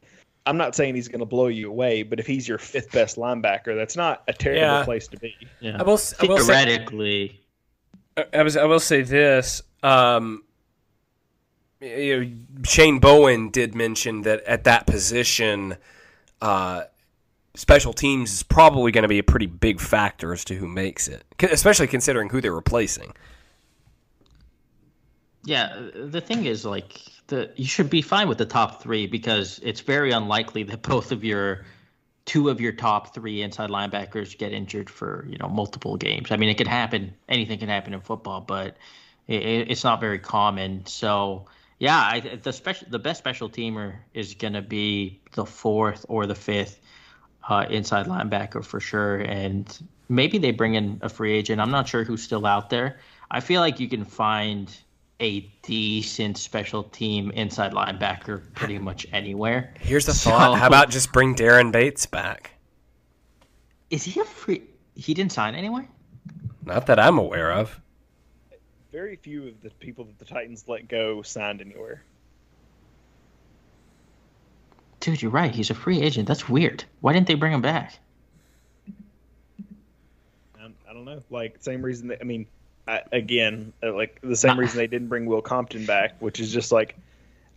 [0.44, 3.16] I'm not saying he's going to blow you away, but if he's your fifth best
[3.16, 4.84] linebacker, that's not a terrible yeah.
[4.84, 5.36] place to be.
[5.60, 5.76] Yeah.
[5.78, 7.40] I will, I will theoretically.
[8.18, 8.56] Say, I was.
[8.56, 9.62] I will say this.
[9.82, 10.44] Um,
[11.80, 12.32] you know,
[12.64, 15.76] Shane Bowen did mention that at that position,
[16.40, 16.84] uh,
[17.54, 21.08] special teams is probably going to be a pretty big factor as to who makes
[21.08, 23.12] it, especially considering who they're replacing.
[25.44, 29.58] Yeah, the thing is, like, the you should be fine with the top three because
[29.62, 31.64] it's very unlikely that both of your
[32.24, 36.30] two of your top three inside linebackers get injured for you know multiple games.
[36.30, 37.14] I mean, it could happen.
[37.28, 38.76] Anything can happen in football, but
[39.28, 40.86] it, it's not very common.
[40.86, 41.46] So
[41.78, 46.26] yeah, I, the special the best special teamer is going to be the fourth or
[46.26, 46.80] the fifth
[47.48, 49.66] uh, inside linebacker for sure, and
[50.08, 51.60] maybe they bring in a free agent.
[51.60, 53.00] I'm not sure who's still out there.
[53.32, 54.72] I feel like you can find
[55.18, 59.74] a decent special team inside linebacker pretty much anywhere.
[59.80, 62.52] Here's the so, thought: How about just bring Daren Bates back?
[63.90, 64.62] Is he a free?
[64.94, 65.88] He didn't sign anywhere.
[66.64, 67.80] Not that I'm aware of.
[68.92, 72.02] Very few of the people that the Titans let go signed anywhere.
[75.00, 75.52] Dude, you're right.
[75.52, 76.28] He's a free agent.
[76.28, 76.84] That's weird.
[77.00, 77.98] Why didn't they bring him back?
[80.92, 81.22] I don't know.
[81.30, 82.46] Like same reason that I mean,
[82.86, 86.52] I, again, uh, like the same reason they didn't bring Will Compton back, which is
[86.52, 86.96] just like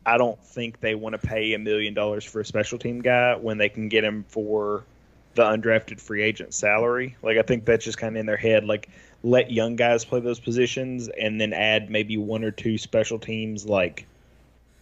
[0.05, 3.35] I don't think they want to pay a million dollars for a special team guy
[3.35, 4.85] when they can get him for
[5.33, 7.17] the undrafted free agent salary.
[7.21, 8.63] Like I think that's just kind of in their head.
[8.63, 8.89] Like
[9.25, 13.65] let young guys play those positions and then add maybe one or two special teams
[13.65, 14.05] like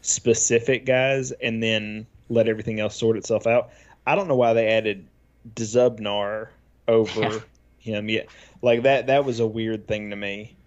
[0.01, 3.69] specific guys and then let everything else sort itself out.
[4.05, 5.07] I don't know why they added
[5.55, 6.49] Dzubnar
[6.89, 7.41] over
[7.79, 8.27] him yet.
[8.61, 10.57] Like that that was a weird thing to me.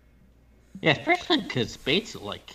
[0.81, 2.51] Yeah, especially because Bates like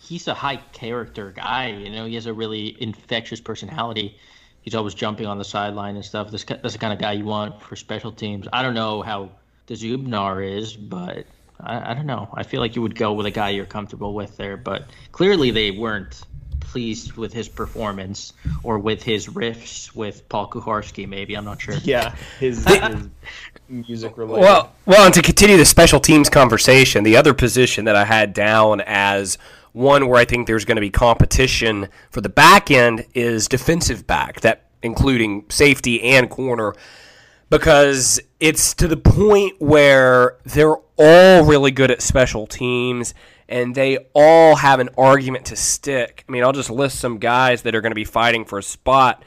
[0.00, 1.68] he's a high character guy.
[1.72, 4.16] You know, he has a really infectious personality.
[4.62, 6.30] He's always jumping on the sideline and stuff.
[6.30, 8.48] This that's the kind of guy you want for special teams.
[8.50, 9.30] I don't know how
[9.68, 11.26] Dzubnar is, but
[11.60, 12.28] I, I don't know.
[12.34, 15.50] I feel like you would go with a guy you're comfortable with there, but clearly
[15.50, 16.22] they weren't
[16.60, 21.08] pleased with his performance or with his riffs with Paul Kuharsky.
[21.08, 21.76] Maybe I'm not sure.
[21.84, 23.08] Yeah, his, his
[23.68, 24.42] music related.
[24.42, 28.32] Well, well, and to continue the special teams conversation, the other position that I had
[28.32, 29.38] down as
[29.72, 34.06] one where I think there's going to be competition for the back end is defensive
[34.06, 36.74] back, that including safety and corner
[37.58, 43.14] because it's to the point where they're all really good at special teams
[43.48, 46.24] and they all have an argument to stick.
[46.28, 48.62] I mean, I'll just list some guys that are going to be fighting for a
[48.62, 49.22] spot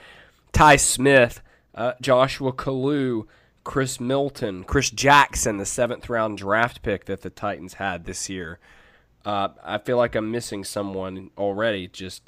[0.51, 1.41] Tye Smith,
[1.73, 3.27] uh, Joshua Kalu,
[3.63, 8.59] Chris Milton, Chris Jackson, the seventh round draft pick that the Titans had this year.
[9.23, 11.87] Uh, I feel like I'm missing someone already.
[11.87, 12.23] Just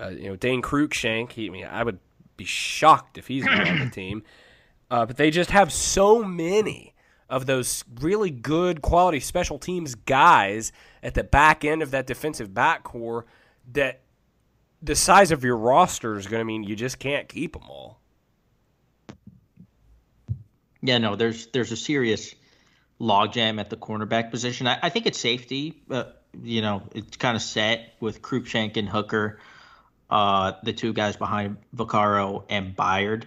[0.00, 1.30] uh, you know, Dane Cruikshank.
[1.32, 2.00] He, I mean, I would
[2.36, 4.24] be shocked if he's on the team.
[4.90, 6.94] Uh, but they just have so many
[7.28, 12.52] of those really good quality special teams guys at the back end of that defensive
[12.52, 13.24] back core
[13.72, 14.00] that
[14.82, 18.00] the size of your roster is going to mean you just can't keep them all.
[20.82, 22.34] Yeah, no, there's there's a serious
[23.00, 24.66] logjam at the cornerback position.
[24.66, 25.82] I, I think it's safety.
[25.90, 26.04] Uh,
[26.42, 29.40] you know, it's kind of set with Cruikshank and Hooker,
[30.10, 33.24] uh, the two guys behind Vaccaro and Byard.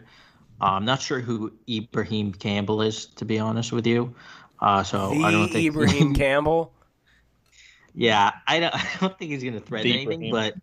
[0.60, 4.16] Uh, I'm not sure who Ibraheim Campbell is, to be honest with you.
[4.60, 6.74] Uh, so the I don't think Ibraheim Campbell.
[7.94, 8.76] Yeah, I don't.
[8.76, 10.32] I don't think he's going to threaten anything.
[10.32, 10.56] But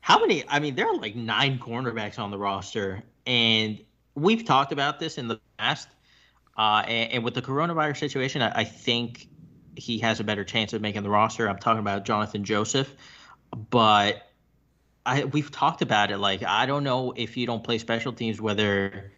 [0.00, 0.44] how many?
[0.48, 3.80] I mean, there are like nine cornerbacks on the roster, and
[4.14, 5.88] we've talked about this in the past.
[6.56, 9.26] Uh, and, and, with the coronavirus situation, I, I, think
[9.74, 11.48] he has a better chance of making the roster.
[11.48, 12.94] I'm talking about Jonathan Joseph,
[13.70, 14.30] but
[15.04, 16.18] I we've talked about it.
[16.18, 19.10] Like I don't know if you don't play special teams whether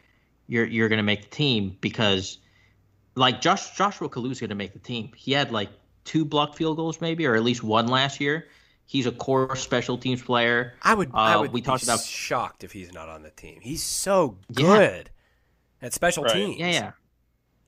[0.46, 2.38] you're you're going to make the team because
[3.14, 5.10] like Josh Joshua Kalu's going to make the team.
[5.16, 5.70] He had like
[6.04, 8.46] two blocked field goals maybe or at least one last year.
[8.88, 10.74] He's a core special teams player.
[10.82, 13.58] I would uh, I would we talked about shocked if he's not on the team.
[13.60, 15.10] He's so good
[15.80, 15.86] yeah.
[15.86, 16.32] at special right.
[16.32, 16.58] teams.
[16.58, 16.92] Yeah, yeah.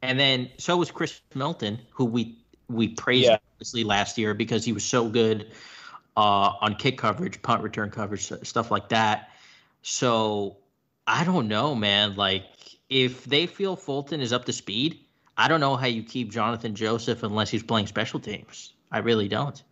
[0.00, 2.38] And then so was Chris Milton, who we
[2.68, 3.38] we praised yeah.
[3.54, 5.50] obviously last year because he was so good
[6.16, 9.30] uh, on kick coverage, punt return coverage, stuff like that.
[9.82, 10.58] So
[11.06, 12.14] I don't know, man.
[12.16, 12.44] Like
[12.88, 15.01] if they feel Fulton is up to speed,
[15.37, 18.74] I don't know how you keep Jonathan Joseph unless he's playing special teams.
[18.90, 19.62] I really don't.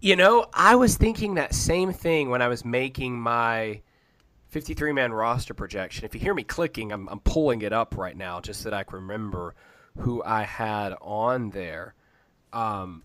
[0.00, 3.80] You know, I was thinking that same thing when I was making my
[4.48, 6.04] 53 man roster projection.
[6.04, 8.76] If you hear me clicking, I'm, I'm pulling it up right now just so that
[8.76, 9.54] I can remember
[9.98, 11.94] who I had on there.
[12.52, 13.02] Um,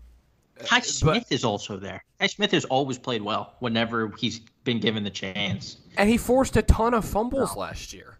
[0.64, 2.04] Tye Smith but, is also there.
[2.20, 5.78] Tye Smith has always played well whenever he's been given the chance.
[5.96, 8.18] And he forced a ton of fumbles last year.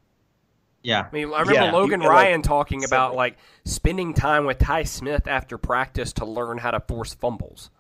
[0.83, 1.07] Yeah.
[1.11, 4.83] I mean, I remember yeah, Logan Ryan like, talking about like spending time with Tye
[4.85, 7.71] Smith after practice to learn how to force fumbles.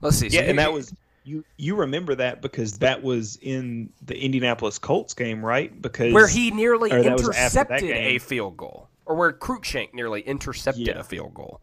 [0.00, 0.28] Let's see.
[0.28, 0.92] So yeah, and that was
[1.24, 5.80] You you remember that because that was in the Indianapolis Colts game, right?
[5.80, 9.32] Because where he nearly or that was after that intercepted a field goal, or where
[9.32, 10.98] Cruikshank nearly intercepted Yeah.
[11.00, 11.60] a field goal.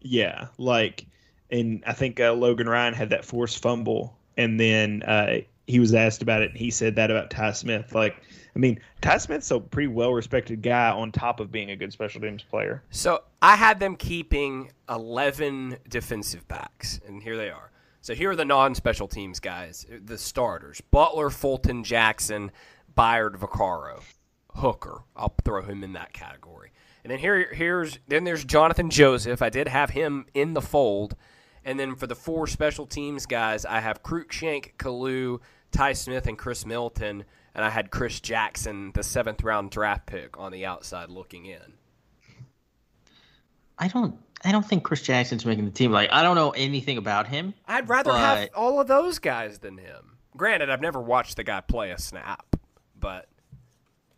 [0.00, 1.06] Yeah, like,
[1.50, 5.94] and I think uh, Logan Ryan had that forced fumble, and then uh, he was
[5.94, 7.94] asked about it, and he said that about Tye Smith.
[7.94, 8.22] Like,
[8.54, 11.92] I mean, Tye Smith's a pretty well respected guy on top of being a good
[11.92, 12.82] special teams player.
[12.90, 17.70] So I had them keeping 11 defensive backs, and here they are.
[18.00, 22.52] So here are the non-special teams guys, the starters: Butler, Fulton, Jackson,
[22.96, 24.02] Byard, Vaccaro,
[24.54, 25.02] Hooker.
[25.16, 26.70] I'll throw him in that category.
[27.02, 29.42] And then here, here's then there's Jonathan Joseph.
[29.42, 31.16] I did have him in the fold.
[31.64, 35.40] And then for the four special teams guys, I have Cruikshank, Kalu,
[35.72, 37.24] Tye Smith, and Chris Milton.
[37.54, 41.72] And I had Chris Jackson, the seventh round draft pick, on the outside looking in.
[43.78, 44.18] I don't.
[44.44, 45.90] I don't think Chris Jackson's making the team.
[45.90, 47.54] Like I don't know anything about him.
[47.66, 50.18] I'd rather have all of those guys than him.
[50.36, 52.56] Granted, I've never watched the guy play a snap,
[52.98, 53.26] but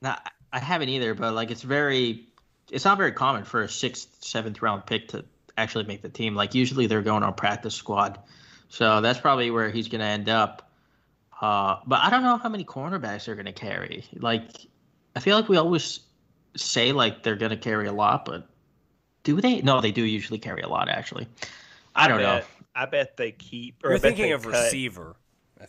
[0.00, 2.26] Not, I haven't either, but like it's very,
[2.70, 5.24] it's not very common for a sixth, seventh round pick to
[5.56, 6.34] actually make the team.
[6.34, 8.18] Like usually they're going on practice squad,
[8.68, 10.67] so that's probably where he's going to end up.
[11.40, 14.04] Uh, but I don't know how many cornerbacks they're going to carry.
[14.14, 14.50] Like
[15.14, 16.00] I feel like we always
[16.56, 18.48] say like they're going to carry a lot, but
[19.22, 19.60] do they?
[19.62, 21.28] No, they do usually carry a lot actually.
[21.94, 22.36] I don't know.
[22.36, 23.84] bet, I bet they keep.
[23.84, 25.16] Or you're I bet thinking of cut- receiver.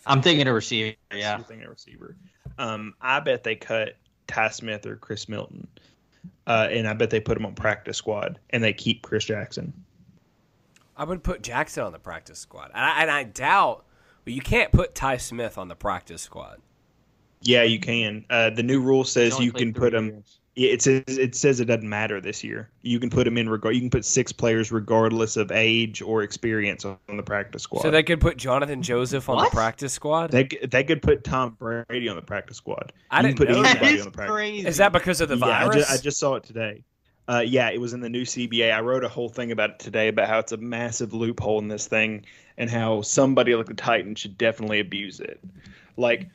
[0.05, 0.95] I'm thinking a receiver.
[1.13, 1.37] Yeah.
[1.37, 2.15] You're thinking of receiver.
[2.57, 3.95] Um, I bet they cut
[4.27, 5.67] Tye Smith or Chris Milton,
[6.45, 9.73] uh, and I bet they put him on practice squad, and they keep Chris Jackson.
[10.95, 13.85] I would put Jackson on the practice squad, and I, and I doubt.
[14.25, 16.59] But you can't put Tye Smith on the practice squad.
[17.41, 18.25] Yeah, you can.
[18.29, 20.07] Uh, the new rule says you can put him.
[20.07, 20.39] years.
[20.55, 22.69] Yeah, it says it says it doesn't matter this year.
[22.81, 23.75] You can put him in regard.
[23.75, 27.81] You can put six players regardless of age or experience on the practice squad.
[27.83, 29.51] So they could put Johnathan Joseph on What?
[29.51, 30.31] the practice squad.
[30.31, 32.91] they they could put Tom Brady on the practice squad.
[33.09, 33.79] I you didn't put know anybody that.
[33.85, 34.33] That is on the practice.
[34.33, 34.67] crazy.
[34.67, 35.89] Is that because of the yeah, I virus?
[35.89, 36.83] I just saw it today.
[37.29, 38.73] Uh, yeah, it was in the new CBA.
[38.73, 41.67] I wrote a whole thing about it today about how it's a massive loophole in
[41.67, 42.25] this thing
[42.57, 45.39] and how somebody like the Titans should definitely abuse it.
[45.95, 46.27] Like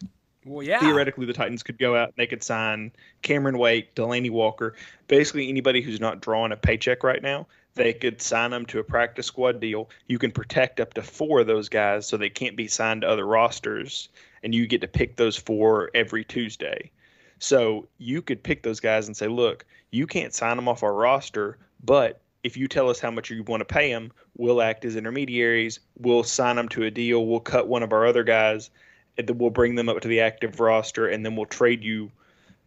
[0.44, 0.78] well, yeah.
[0.78, 4.76] theoretically, the Titans could go out and they could sign Cameron Wake, Delanie Walker,
[5.08, 7.48] basically anybody who's not drawing a paycheck right now.
[7.74, 9.90] They could sign them to a practice squad deal.
[10.06, 13.08] You can protect up to four of those guys so they can't be signed to
[13.08, 14.10] other rosters,
[14.44, 16.92] and you get to pick those four every Tuesday.
[17.38, 20.94] So you could pick those guys and say, look, you can't sign them off our
[20.94, 24.84] roster, but if you tell us how much you want to pay them, we'll act
[24.84, 25.80] as intermediaries.
[25.98, 27.26] We'll sign them to a deal.
[27.26, 28.70] We'll cut one of our other guys,
[29.16, 32.10] and then we'll bring them up to the active roster, and then we'll trade you,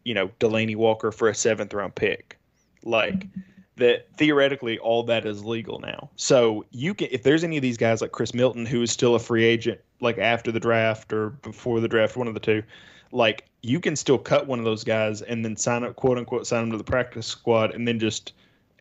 [0.04, 2.38] you know, Delanie Walker for a seventh round pick.
[2.84, 3.28] Like
[3.76, 6.10] that, theoretically, all that is legal now.
[6.16, 9.14] So you can, if there's any of these guys like Chris Milton, who is still
[9.14, 12.64] a free agent, like after the draft or before the draft, one of the two,
[13.12, 16.48] like you can still cut one of those guys and then sign up, quote unquote,
[16.48, 18.34] sign them to the practice squad, and then just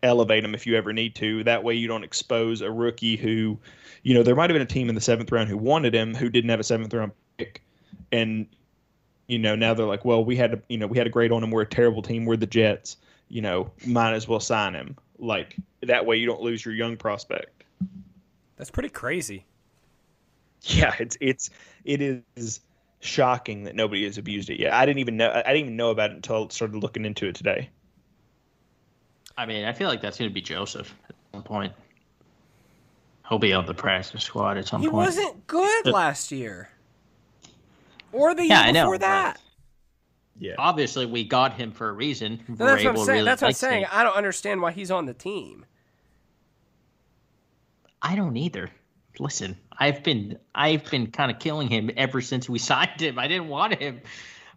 [0.03, 1.43] elevate them if you ever need to.
[1.45, 3.59] That way, you don't expose a rookie who,
[4.03, 6.15] you know, there might have been a team in the seventh round who wanted him
[6.15, 7.63] who didn't have a seventh round pick,
[8.13, 8.47] and
[9.27, 11.33] you know now they're like, well, we had to, you know, we had a grade
[11.33, 11.51] on him.
[11.51, 12.25] We're a terrible team.
[12.25, 12.97] We're the Jets.
[13.29, 14.97] You know, might as well sign him.
[15.19, 17.65] Like that way, you don't lose your young prospect.
[18.57, 19.45] That's pretty crazy.
[20.63, 21.51] Yeah, it's it's
[21.85, 22.01] it
[22.37, 22.61] is
[23.01, 24.73] shocking that nobody has abused it yet.
[24.73, 27.27] I didn't even know I didn't even know about it until I started looking into
[27.27, 27.71] it today.
[29.39, 31.73] I mean, I feel like that's going to be Joseph at some point.
[33.29, 35.13] He'll be on the practice squad at some He point.
[35.13, 36.69] He wasn't good last year,
[38.13, 39.41] or the Yeah, year I know, before that.
[40.39, 40.55] Yeah.
[40.59, 42.41] Obviously, we got him for a reason.
[42.49, 43.09] No, that's what I'm saying.
[43.09, 43.83] really that's what I'm likes saying.
[43.85, 43.91] him.
[43.93, 45.65] I don't understand why he's on the team.
[48.03, 48.71] I don't either.
[49.19, 53.19] Listen, I've been I've been kind of killing him ever since we signed him.
[53.19, 54.01] I didn't want him,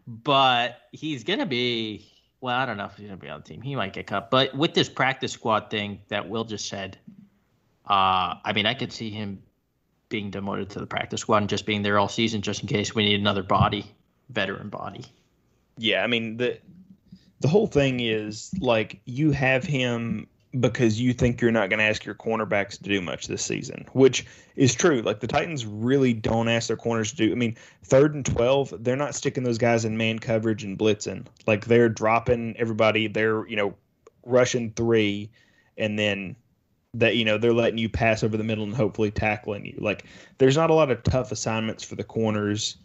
[0.07, 2.11] but he's gonna be.
[2.41, 3.61] Well, I don't know if he's gonna be on the team.
[3.61, 6.97] He might get cut, but with this practice squad thing that Will just said,
[7.85, 9.43] uh, I mean, I could see him
[10.07, 12.95] being demoted to the practice squad and just being there all season, just in case
[12.95, 13.85] we need another body,
[14.29, 15.05] veteran body.
[15.77, 16.59] Yeah, I mean the
[17.39, 21.85] the whole thing is like you have him because you think you're not going to
[21.85, 25.01] ask your cornerbacks to do much this season, which is true.
[25.01, 27.31] Like the Titans really don't ask their corners to do.
[27.31, 31.27] I mean, third and twelve, they're not sticking those guys in man coverage and blitzing.
[31.45, 33.07] Like they're dropping everybody.
[33.07, 33.75] They're you know
[34.25, 35.29] rushing three,
[35.77, 36.35] and then
[36.95, 39.77] that you know they're letting you pass over the middle and hopefully tackling you.
[39.77, 40.05] Like
[40.39, 42.77] there's not a lot of tough assignments for the corners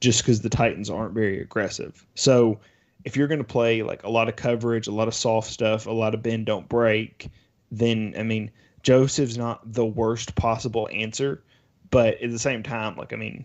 [0.00, 2.04] just because the Titans aren't very aggressive.
[2.16, 2.58] So
[3.04, 5.86] if you're going to play like a lot of coverage, a lot of soft stuff,
[5.86, 7.28] a lot of bend don't break,
[7.70, 8.50] then I mean
[8.82, 11.42] Joseph's not the worst possible answer,
[11.90, 13.44] but at the same time, like I mean,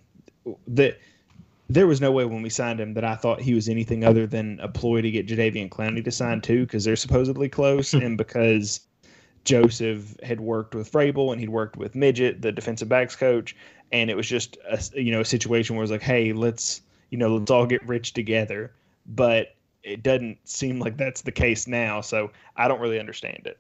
[0.68, 0.95] the
[1.70, 4.26] there was no way when we signed him that I thought he was anything other
[4.26, 8.18] than a ploy to get Jadeveon Clowney to sign too, because they're supposedly close, and
[8.18, 8.82] because
[9.45, 13.55] Joseph had worked with Vrabel and he'd worked with Midget, the defensive backs coach,
[13.91, 16.82] and it was just a you know a situation where it's like, hey, let's
[17.12, 18.74] you know let's all get rich together,
[19.10, 23.60] but it doesn't seem like that's the case now, so I don't really understand it.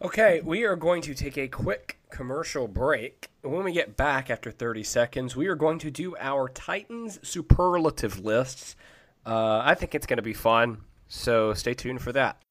[0.00, 3.28] Okay, we are going to take a quick commercial break.
[3.42, 8.24] When we get back after 30 seconds, we are going to do our Titans superlative
[8.24, 8.74] lists.
[9.24, 12.42] Uh, I think it's going to be fun, so stay tuned for that.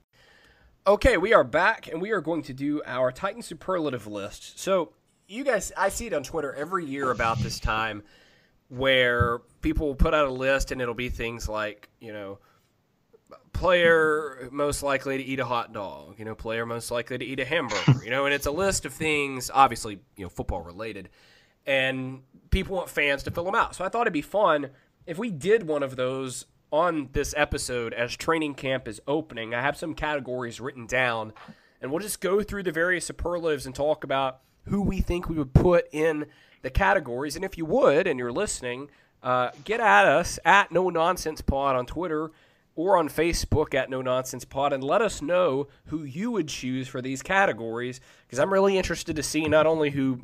[0.88, 4.58] Okay, we are back, and we are going to do our Titan superlative list.
[4.58, 4.94] So,
[5.28, 8.02] you guys, I see it on Twitter every year about this time
[8.70, 12.40] where people will put out a list, and it'll be things like, you know,
[13.54, 17.40] player most likely to eat a hot dog, you know, player most likely to eat
[17.40, 21.10] a hamburger, you know, and it's a list of things, obviously, you know, football related,
[21.66, 23.76] and people want fans to fill them out.
[23.76, 24.70] So I thought it'd be fun
[25.06, 29.54] if we did one of those on this episode as training camp is opening.
[29.54, 31.34] I have some categories written down,
[31.82, 35.38] and we'll just go through the various superlatives and talk about who we think we
[35.38, 36.28] would put in
[36.62, 37.36] the categories.
[37.36, 38.90] And if you would, and you're listening,
[39.24, 42.32] uh, get at us at No Nonsense Pod on Twitter
[42.76, 46.88] or on Facebook at No Nonsense Pod and let us know who you would choose
[46.88, 50.22] for these categories because I'm really interested to see not only who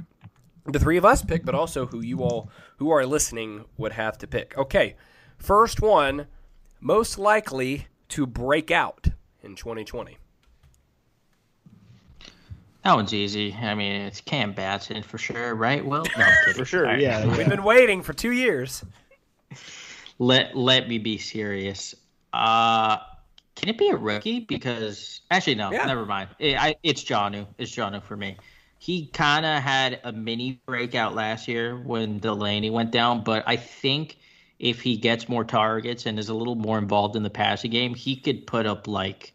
[0.65, 4.17] the three of us pick, but also who you all who are listening would have
[4.19, 4.57] to pick.
[4.57, 4.95] Okay,
[5.37, 6.27] first one,
[6.79, 9.07] most likely to break out
[9.41, 10.17] in 2020.
[12.87, 13.53] That one's easy.
[13.53, 15.85] I mean, it's Cam Batson for sure, right?
[15.85, 16.25] Well, no,
[16.55, 16.97] for sure, right.
[16.97, 17.37] yeah, yeah.
[17.37, 18.81] We've been waiting for two years.
[20.19, 21.95] Let let me be serious.
[22.31, 22.99] Uh,
[23.57, 24.39] can it be a rookie?
[24.39, 25.85] Because actually, no, yeah.
[25.85, 26.29] never mind.
[26.39, 27.45] It, I, it's Jonnu.
[27.57, 28.37] It's Jonnu for me.
[28.79, 33.57] He kind of had a mini breakout last year when Delanie went down, but I
[33.57, 34.17] think
[34.59, 37.95] if he gets more targets and is a little more involved in the passing game,
[37.95, 39.33] he could put up like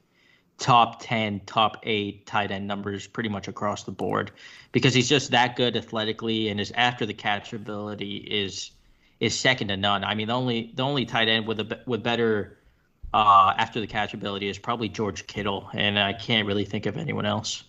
[0.62, 4.30] top 10, top 8 tight end numbers pretty much across the board
[4.70, 8.70] because he's just that good athletically and his after the catch ability is
[9.18, 10.04] is second to none.
[10.04, 12.58] I mean, the only the only tight end with a with better
[13.12, 16.96] uh, after the catch ability is probably George Kittle, and I can't really think of
[16.96, 17.64] anyone else.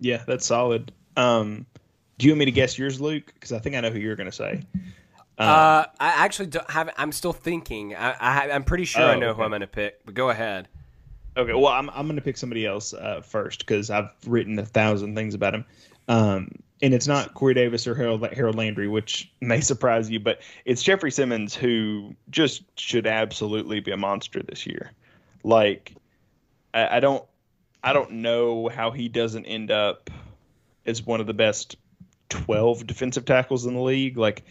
[0.00, 0.92] Yeah, that's solid.
[1.16, 1.66] Um,
[2.16, 3.26] do you want me to guess yours, Luke?
[3.34, 4.62] Because I think I know who you're going to say.
[5.38, 6.90] Um, uh, I actually don't have.
[6.96, 7.94] I'm still thinking.
[7.94, 9.36] I, I am pretty sure oh, I know okay.
[9.36, 10.04] who I'm going to pick.
[10.04, 10.68] But go ahead.
[11.36, 11.52] Okay.
[11.52, 15.14] Well, I'm I'm going to pick somebody else uh, first because I've written a thousand
[15.14, 15.64] things about him.
[16.08, 16.50] Um,
[16.82, 20.82] and it's not Corey Davis or Harold, Harold Landry, which may surprise you, but it's
[20.82, 24.92] Jeffrey Simmons who just should absolutely be a monster this year.
[25.44, 25.94] Like,
[26.72, 27.24] I, I don't,
[27.82, 30.10] I don't know how he doesn't end up
[30.86, 31.76] as one of the best
[32.28, 34.16] twelve defensive tackles in the league.
[34.16, 34.44] Like,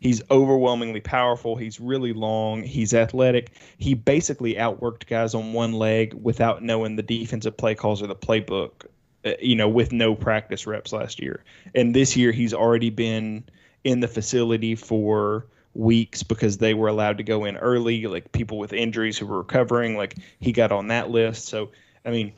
[0.00, 1.56] he's overwhelmingly powerful.
[1.56, 2.62] He's really long.
[2.62, 3.52] He's athletic.
[3.78, 8.16] He basically outworked guys on one leg without knowing the defensive play calls or the
[8.16, 8.86] playbook
[9.24, 11.44] uh, you know, with no practice reps last year.
[11.74, 13.44] And this year he's already been
[13.84, 18.58] in the facility for weeks because they were allowed to go in early, like people
[18.58, 21.46] with injuries who were recovering, like he got on that list.
[21.48, 21.70] So,
[22.04, 22.32] I mean,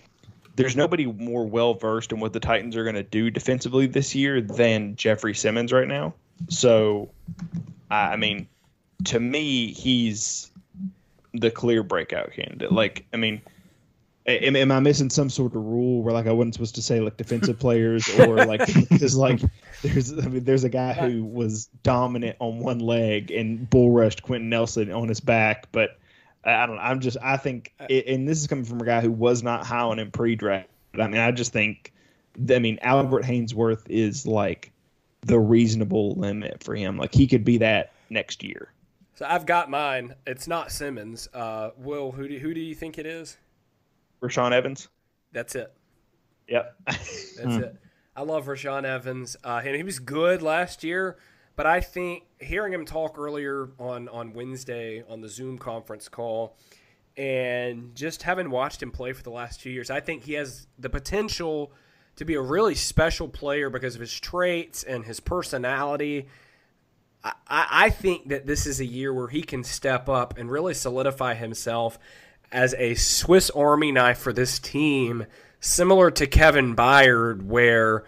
[0.56, 4.16] there's nobody more well versed in what the Titans are going to do defensively this
[4.16, 6.14] year than Jeffrey Simmons right now.
[6.49, 7.11] So,
[7.90, 8.49] I mean,
[9.05, 10.51] to me, he's
[11.34, 12.72] the clear breakout candidate.
[12.72, 13.43] Like, I mean,
[14.24, 17.01] Am, am, I missing some sort of rule where like I wasn't supposed to say
[17.01, 19.40] like defensive players or like because like
[19.82, 24.22] there's I mean there's a guy who was dominant on one leg and bull rushed
[24.22, 25.99] Quenton Nelson on his back, but
[26.45, 26.82] I don't know.
[26.82, 29.66] I'm just I think uh, and this is coming from a guy who was not
[29.66, 30.68] high on him pre-draft.
[30.95, 31.93] I mean I just think
[32.49, 34.71] I mean Albert Haynesworth is like
[35.22, 36.96] the reasonable limit for him.
[36.96, 38.72] Like he could be that next year.
[39.14, 40.14] So I've got mine.
[40.26, 41.28] It's not Simmons.
[41.32, 43.36] Uh, Will, who do, who do you think it is?
[44.22, 44.88] Rashaan Evans.
[45.32, 45.72] That's it.
[46.48, 46.76] Yep.
[46.86, 47.76] That's it.
[48.14, 49.36] I love Rashaan Evans.
[49.42, 51.16] Uh, and he was good last year,
[51.56, 56.56] but I think hearing him talk earlier on, on Wednesday on the Zoom conference call
[57.16, 60.66] and just having watched him play for the last two years, I think he has
[60.78, 61.72] the potential
[62.16, 66.28] to be a really special player because of his traits and his personality.
[67.24, 70.74] I, I think that this is a year where he can step up and really
[70.74, 71.98] solidify himself
[72.50, 75.26] as a Swiss Army knife for this team,
[75.60, 78.04] similar to Kevin Byard, where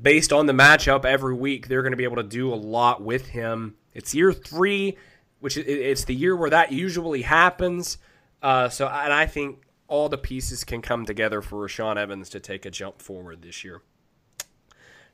[0.00, 3.02] based on the matchup every week, they're going to be able to do a lot
[3.02, 3.74] with him.
[3.94, 4.96] It's year three,
[5.40, 7.98] which it's the year where that usually happens.
[8.42, 9.58] Uh, so, and I think
[9.90, 13.64] all the pieces can come together for Rashaan Evans to take a jump forward this
[13.64, 13.82] year.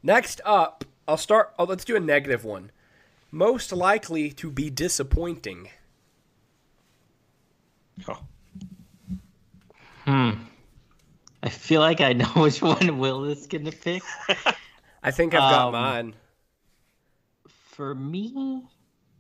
[0.03, 1.53] Next up, I'll start.
[1.59, 2.71] Oh, let's do a negative one.
[3.33, 5.71] Most likely to be disappointing.
[8.07, 8.21] Oh.
[10.05, 10.31] Hmm.
[11.43, 14.03] I feel like I know which one Will is gonna pick.
[15.03, 16.15] I think I've got Um, mine.
[17.71, 18.63] For me,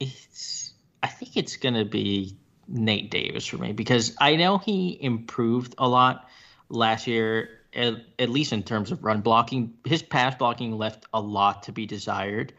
[0.01, 2.37] it's I think it's gonna be
[2.69, 6.29] Nate Davis for me because I know he improved a lot
[6.69, 9.75] last year, at, at least in terms of run blocking.
[9.85, 12.53] His pass blocking left a lot to be desired.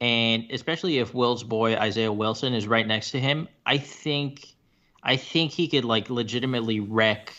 [0.00, 4.46] And especially if Will's boy Isaiah Wilson is right next to him, I think
[5.02, 7.32] I think he could like legitimately wreck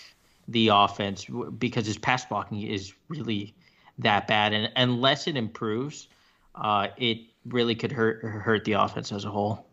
[0.47, 1.25] the offense
[1.57, 3.53] because his pass blocking is really
[3.99, 4.53] that bad.
[4.53, 6.07] And unless it improves,
[6.55, 9.66] uh, it really could hurt hurt the offense as a whole.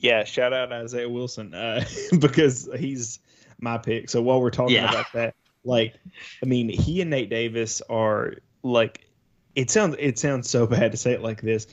[0.00, 1.84] Yeah, shout out Isaiah Wilson uh,
[2.18, 3.18] because he's
[3.60, 4.08] my pick.
[4.10, 4.86] So while we're talking Yeah.
[4.86, 5.34] about that,
[5.64, 5.94] like,
[6.42, 9.06] I mean, he and Nate Davis are like,
[9.54, 11.66] it sounds it sounds so bad to say it like this,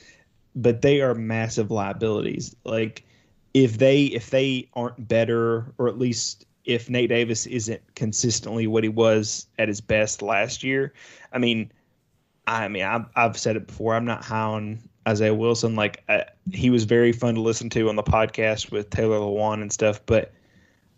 [0.54, 2.54] but they are massive liabilities.
[2.64, 3.06] Like,
[3.54, 8.84] if they if they aren't better, or at least if Nate Davis isn't consistently what
[8.84, 10.92] he was at his best last year,
[11.32, 11.72] I mean,
[12.46, 13.94] I mean, I've, I've said it before.
[13.94, 15.74] I'm not high on Isaiah Wilson.
[15.74, 19.62] Like uh, he was very fun to listen to on the podcast with Taylor Lewan
[19.62, 20.00] and stuff.
[20.06, 20.32] But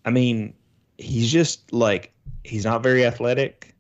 [0.05, 0.55] I mean,
[0.99, 2.13] he's just like
[2.45, 3.75] he's not very athletic.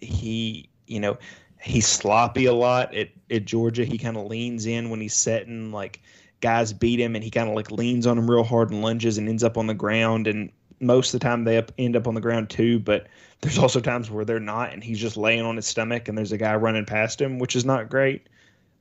[0.00, 1.18] He, you know,
[1.60, 3.84] he's sloppy a lot at at Georgia.
[3.84, 5.72] He kind of leans in when he's setting.
[5.72, 6.00] Like
[6.40, 9.18] guys beat him, and he kind of like leans on him real hard and lunges
[9.18, 10.26] and ends up on the ground.
[10.26, 10.50] And
[10.80, 12.78] most of the time they up, end up on the ground too.
[12.78, 13.06] But
[13.42, 16.32] there's also times where they're not, and he's just laying on his stomach, and there's
[16.32, 18.28] a guy running past him, which is not great.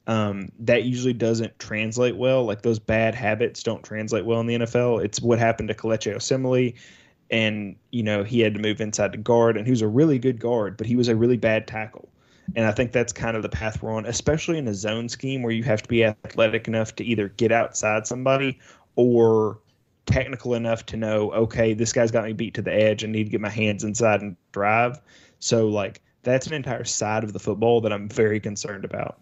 [0.07, 2.45] Um, that usually doesn't translate well.
[2.45, 5.03] Like those bad habits don't translate well in the NFL.
[5.03, 6.75] It's what happened to Kelechi Osemele,
[7.31, 10.19] and you know he had to move inside to guard, and he was a really
[10.19, 12.09] good guard, but he was a really bad tackle.
[12.55, 15.41] And I think that's kind of the path we're on, especially in a zone scheme
[15.41, 18.59] where you have to be athletic enough to either get outside somebody
[18.95, 19.57] or
[20.05, 23.03] technical enough to know, okay, this guy's got me beat to the edge.
[23.03, 25.01] I need to get my hands inside and drive.
[25.39, 29.19] So, like, that's an entire side of the football that I'm very concerned about.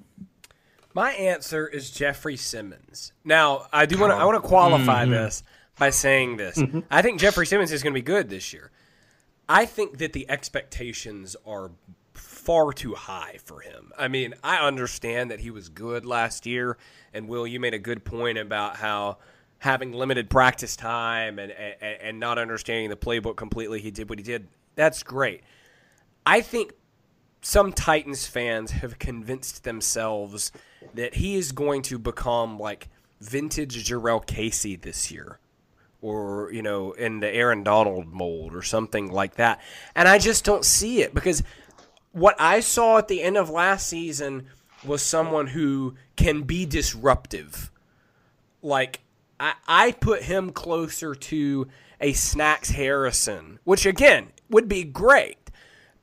[0.93, 3.13] My answer is Jeffrey Simmons.
[3.23, 4.49] Now, I do want to I want to oh.
[4.49, 5.11] qualify mm-hmm.
[5.11, 5.43] this
[5.77, 6.57] by saying this.
[6.57, 6.81] Mm-hmm.
[6.91, 8.71] I think Jeffrey Simmons is going to be good this year.
[9.49, 11.71] I think that the expectations are
[12.13, 13.91] far too high for him.
[13.97, 16.77] I mean, I understand that he was good last year,
[17.13, 19.17] and Will, you made a good point about how
[19.59, 24.19] having limited practice time and and, and not understanding the playbook completely, he did what
[24.19, 24.47] he did.
[24.75, 25.41] That's great.
[26.25, 26.73] I think
[27.43, 30.51] some Titans fans have convinced themselves
[30.95, 32.89] that he is going to become like
[33.19, 35.39] vintage Jurrell Casey this year.
[36.01, 39.61] Or, you know, in the Aaron Donald mold or something like that.
[39.95, 41.43] And I just don't see it because
[42.11, 44.47] what I saw at the end of last season
[44.85, 47.71] was someone who can be disruptive.
[48.61, 48.99] Like,
[49.39, 51.67] I, I put him closer to
[52.01, 55.42] a Snacks Harrison, which again would be great.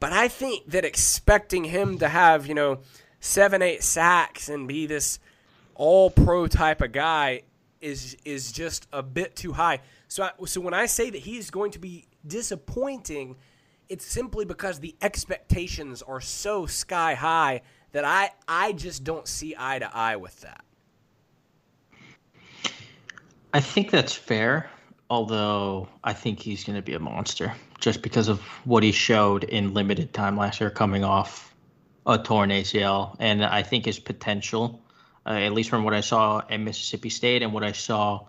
[0.00, 2.80] But I think that expecting him to have, you know,
[3.20, 5.18] seven, eight sacks and be this
[5.74, 7.42] all pro type of guy
[7.80, 9.80] is is just a bit too high.
[10.08, 13.36] So I, so when I say that he's going to be disappointing,
[13.88, 17.60] it's simply because the expectations are so sky high
[17.92, 20.64] that I I just don't see eye to eye with that.
[23.52, 24.70] I think that's fair,
[25.10, 29.44] although I think he's going to be a monster just because of what he showed
[29.44, 31.54] in limited time last year coming off
[32.06, 33.16] a torn ACL.
[33.18, 34.82] And I think his potential,
[35.26, 38.26] uh, at least from what I saw at Mississippi State and what I saw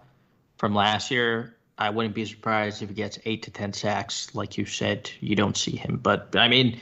[0.57, 4.33] from last year, I wouldn't be surprised if he gets eight to 10 sacks.
[4.35, 5.99] Like you said, you don't see him.
[6.01, 6.79] But I mean,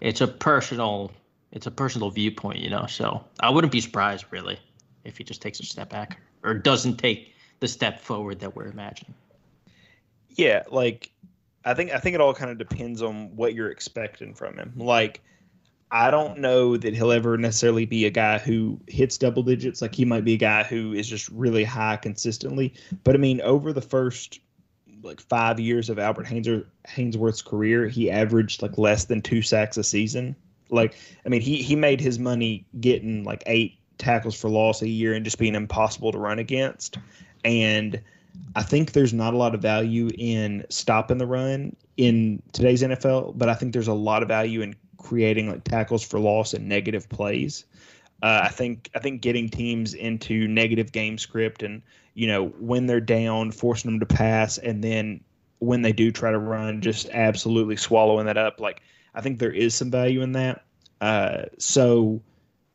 [0.00, 1.12] it's a personal.
[1.52, 2.86] It's a personal viewpoint, you know.
[2.86, 4.58] So I wouldn't be surprised, really,
[5.04, 8.68] if he just takes a step back or doesn't take the step forward that we're
[8.68, 9.14] imagining.
[10.30, 11.09] Yeah, like
[11.64, 14.72] I think I think it all kind of depends on what you're expecting from him.
[14.76, 15.20] Like
[15.90, 19.82] I don't know that he'll ever necessarily be a guy who hits double digits.
[19.82, 22.74] Like he might be a guy who is just really high consistently.
[23.02, 24.40] But I mean, over the first
[25.02, 29.76] like five years of Albert Haynes Haynesworth's career, he averaged like less than two sacks
[29.76, 30.36] a season.
[30.70, 30.94] Like
[31.26, 35.12] I mean, he he made his money getting like eight tackles for loss a year
[35.12, 36.98] and just being impossible to run against.
[37.44, 38.00] And
[38.56, 43.38] I think there's not a lot of value in stopping the run in today's NFL,
[43.38, 46.68] but I think there's a lot of value in creating like tackles for loss and
[46.68, 47.64] negative plays.
[48.22, 51.80] Uh, I think I think getting teams into negative game script and
[52.14, 55.20] you know when they're down, forcing them to pass, and then
[55.60, 58.60] when they do try to run, just absolutely swallowing that up.
[58.60, 58.82] Like
[59.14, 60.64] I think there is some value in that.
[61.00, 62.20] Uh, so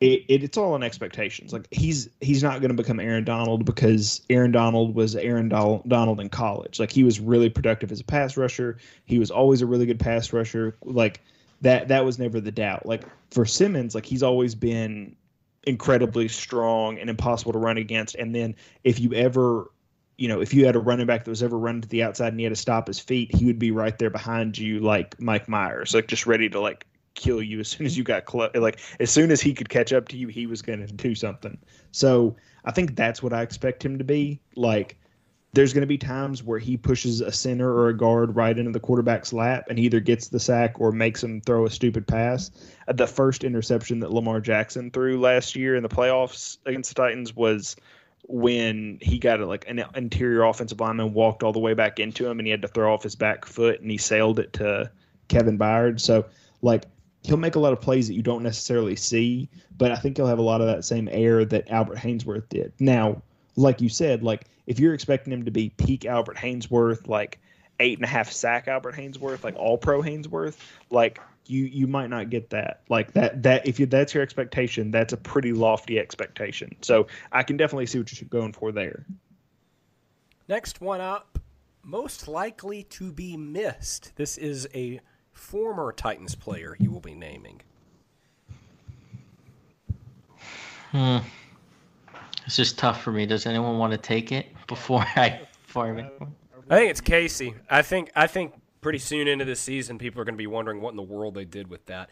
[0.01, 1.53] it, it, it's all on expectations.
[1.53, 6.19] Like he's he's not going to become Aaron Donald because Aaron Donald was Aaron Donald
[6.19, 6.79] in college.
[6.79, 8.77] Like he was really productive as a pass rusher.
[9.05, 10.75] He was always a really good pass rusher.
[10.83, 11.21] Like
[11.61, 12.85] that that was never the doubt.
[12.85, 15.15] Like for Simmons, like he's always been
[15.63, 18.15] incredibly strong and impossible to run against.
[18.15, 19.71] And then if you ever
[20.17, 22.29] you know, if you had a running back that was ever running to the outside
[22.29, 25.19] and he had to stop his feet, he would be right there behind you, like
[25.19, 26.85] Mike Myers, like just ready to like
[27.15, 28.51] kill you as soon as you got close.
[28.55, 31.15] Like as soon as he could catch up to you, he was going to do
[31.15, 31.57] something.
[31.91, 34.39] So I think that's what I expect him to be.
[34.55, 34.97] Like
[35.53, 38.71] there's going to be times where he pushes a center or a guard right into
[38.71, 42.05] the quarterback's lap and he either gets the sack or makes him throw a stupid
[42.05, 42.51] pass.
[42.93, 47.33] The first interception that Lamar Jackson threw last year in the playoffs against the Titans
[47.33, 47.77] was
[48.27, 52.39] when he got like an interior offensive lineman walked all the way back into him
[52.39, 54.91] and he had to throw off his back foot and he sailed it to
[55.29, 56.01] Kevin Byard.
[56.01, 56.25] So
[56.61, 56.83] like
[57.25, 60.27] he'll make a lot of plays that you don't necessarily see, but I think he'll
[60.27, 62.73] have a lot of that same air that Albert Haynesworth did.
[62.79, 63.21] Now,
[63.55, 67.39] like you said, like if you're expecting him to be peak Albert Haynesworth, like
[67.79, 70.57] eight and a half sack Albert Haynesworth, like all pro Haynesworth,
[70.89, 72.81] like you you might not get that.
[72.89, 76.75] Like that that if you that's your expectation, that's a pretty lofty expectation.
[76.81, 79.05] So I can definitely see what you're going for there.
[80.47, 81.39] Next one up,
[81.83, 84.15] most likely to be missed.
[84.15, 84.99] This is a
[85.35, 87.61] former Titans player you will be naming?
[90.91, 91.17] Hmm.
[92.45, 93.25] It's just tough for me.
[93.25, 96.05] Does anyone want to take it before I before I make
[96.69, 97.53] I think it's Casey.
[97.69, 100.81] I think I think pretty soon into the season people are going to be wondering
[100.81, 102.09] what in the world they did with that.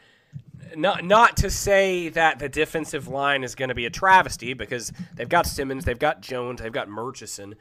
[0.76, 4.92] Not not to say that the defensive line is going to be a travesty because
[5.16, 7.56] they've got Simmons, they've got Jones, they've got Murchison,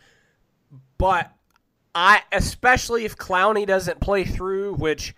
[0.99, 1.31] but
[1.95, 5.15] I especially if Clowney doesn't play through, which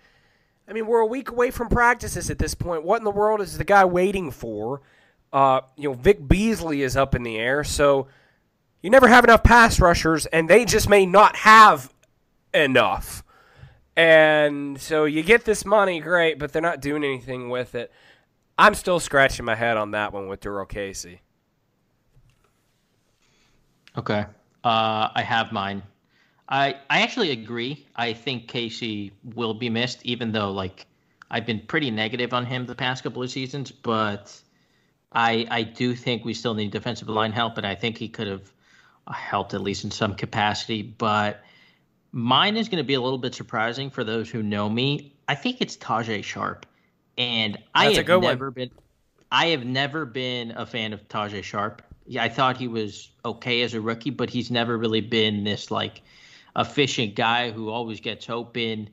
[0.67, 2.83] I mean, we're a week away from practices at this point.
[2.83, 4.81] What in the world is the guy waiting for?
[5.31, 8.07] Uh, you know, Vic Beasley is up in the air, so
[8.81, 11.93] you never have enough pass rushers, and they just may not have
[12.53, 13.23] enough.
[13.95, 17.91] And so you get this money, great, but they're not doing anything with it.
[18.57, 21.21] I'm still scratching my head on that one with Jurrell Casey.
[23.97, 24.25] Okay.
[24.63, 25.83] Uh, I have mine.
[26.47, 27.85] I I actually agree.
[27.95, 30.85] I think Casey will be missed, even though like
[31.29, 33.71] I've been pretty negative on him the past couple of seasons.
[33.71, 34.39] But
[35.11, 38.27] I I do think we still need defensive line help, and I think he could
[38.27, 38.51] have
[39.11, 40.81] helped at least in some capacity.
[40.81, 41.41] But
[42.11, 45.13] mine is going to be a little bit surprising for those who know me.
[45.27, 46.65] I think it's Tajae Sharpe,
[47.17, 48.53] and I have never one.
[48.53, 48.71] been.
[49.31, 51.81] I have never been a fan of Tajae Sharpe.
[52.07, 55.71] Yeah, I thought he was okay as a rookie, but he's never really been this
[55.71, 56.03] like
[56.55, 58.89] efficient guy who always gets open.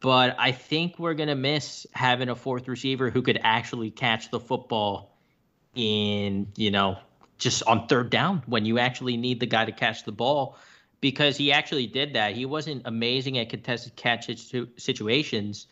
[0.00, 4.30] But I think we're going to miss having a fourth receiver who could actually catch
[4.30, 5.16] the football
[5.74, 6.98] in, you know,
[7.38, 10.58] just on third down when you actually need the guy to catch the ball
[11.00, 12.34] because he actually did that.
[12.34, 14.30] He wasn't amazing at contested catch
[14.76, 15.66] situations,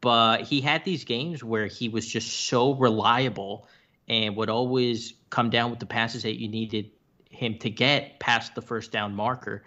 [0.00, 3.66] but he had these games where he was just so reliable
[4.08, 6.90] and would always come down with the passes that you needed
[7.30, 9.62] him to get past the first down marker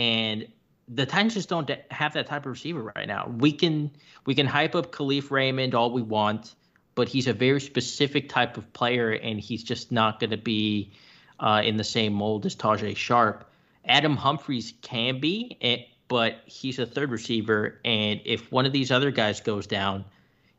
[0.00, 0.48] and
[0.88, 3.32] the Titans just don't have that type of receiver right now.
[3.38, 3.90] We can
[4.24, 6.54] we can hype up Kalif Raymond all we want,
[6.94, 10.92] but he's a very specific type of player, and he's just not going to be
[11.38, 13.44] uh, in the same mold as Tajae Sharpe.
[13.84, 18.90] Adam Humphries can be, eh, but he's a third receiver, and if one of these
[18.90, 20.06] other guys goes down,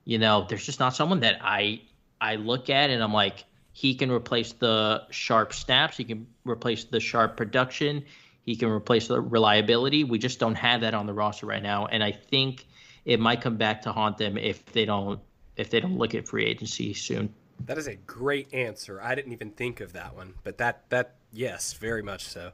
[0.06, 1.82] you know, there's just not someone that I
[2.22, 6.84] I look at and I'm like, he can replace the sharp snaps, he can replace
[6.84, 8.06] the sharp production,
[8.46, 10.04] he can replace the reliability.
[10.04, 12.66] We just don't have that on the roster right now, and I think
[13.06, 15.20] it might come back to haunt them if they don't
[15.58, 17.34] if they don't look at free agency soon.
[17.66, 19.00] That is a great answer.
[19.02, 22.52] I didn't even think of that one, but that that yes, very much so.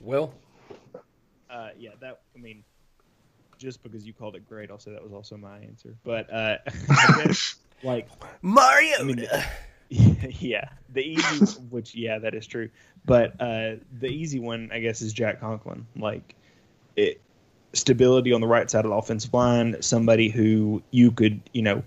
[0.00, 0.34] Will?
[1.50, 2.64] Uh, yeah, that I mean,
[3.58, 5.94] just because you called it great, I'll say that was also my answer.
[6.04, 6.58] But uh,
[7.82, 8.08] like
[8.42, 8.96] Mario.
[8.98, 9.26] I mean,
[9.90, 12.68] yeah, the easy, which yeah, that is true.
[13.06, 15.86] But uh, the easy one, I guess, is Jack Conklin.
[15.96, 16.34] Like
[16.96, 17.20] it,
[17.72, 19.80] stability on the right side of the offensive line.
[19.80, 21.82] Somebody who you could, you know,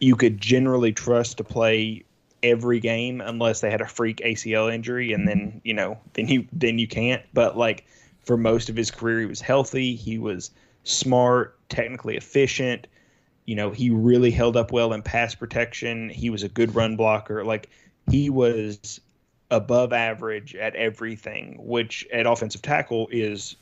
[0.00, 2.04] you could generally trust to play
[2.42, 6.48] every game unless they had a freak ACL injury, and then you know, then you
[6.52, 7.22] then you can't.
[7.32, 7.86] But like
[8.24, 9.94] for most of his career, he was healthy.
[9.94, 10.50] He was
[10.82, 12.88] smart, technically efficient
[13.44, 16.08] you know, he really held up well in pass protection.
[16.08, 17.44] He was a good run blocker.
[17.44, 17.68] Like
[18.10, 19.00] he was
[19.50, 23.56] above average at everything, which at offensive tackle is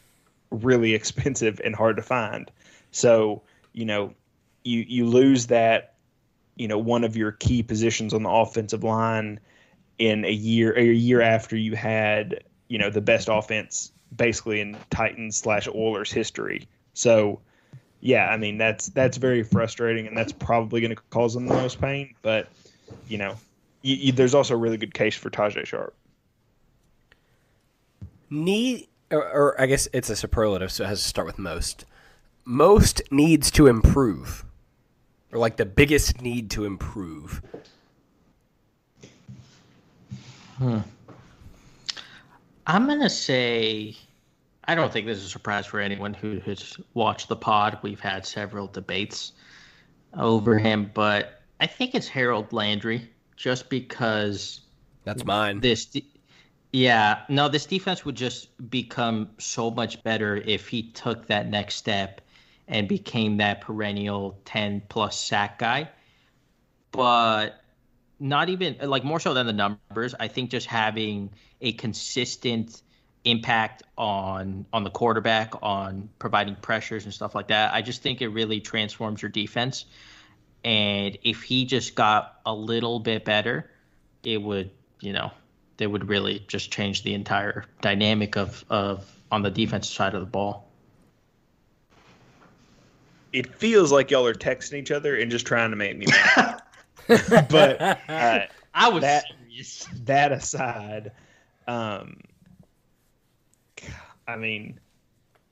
[0.50, 2.50] really expensive and hard to find.
[2.90, 4.14] So, you know,
[4.64, 5.94] you you lose that,
[6.56, 9.40] you know, one of your key positions on the offensive line
[9.98, 14.76] in a year a year after you had, you know, the best offense basically in
[14.90, 16.66] Titans slash Oilers history.
[16.94, 17.40] So
[18.00, 21.54] yeah, I mean that's that's very frustrating, and that's probably going to cause them the
[21.54, 22.14] most pain.
[22.22, 22.48] But
[23.08, 23.36] you know,
[23.82, 25.94] you, you, there's also a really good case for Tajae Sharpe.
[28.30, 31.84] Need, or, or I guess it's a superlative, so it has to start with most.
[32.44, 34.44] Most needs to improve,
[35.32, 37.42] or like the biggest need to improve.
[40.58, 40.78] Hmm.
[42.66, 43.96] I'm gonna say
[44.68, 47.78] I don't think this is a surprise for anyone who has watched the pod.
[47.80, 49.32] We've had several debates
[50.12, 54.60] over him, but I think it's Harold Landry just because
[55.04, 55.60] that's mine.
[55.60, 55.88] This
[56.70, 61.76] yeah, no, this defense would just become so much better if he took that next
[61.76, 62.20] step
[62.68, 65.88] and became that perennial 10 plus sack guy.
[66.92, 67.62] But
[68.20, 71.30] not even like more so than the numbers, I think just having
[71.62, 72.82] a consistent
[73.24, 77.72] impact on on the quarterback, on providing pressures and stuff like that.
[77.74, 79.86] I just think it really transforms your defense.
[80.64, 83.70] And if he just got a little bit better,
[84.24, 85.30] it would, you know,
[85.76, 90.20] they would really just change the entire dynamic of of on the defensive side of
[90.20, 90.68] the ball.
[93.32, 96.62] It feels like y'all are texting each other and just trying to make me mad.
[97.50, 97.96] but uh,
[98.74, 99.88] I was that, serious.
[100.04, 101.12] That aside,
[101.66, 102.20] um,
[104.28, 104.78] I mean,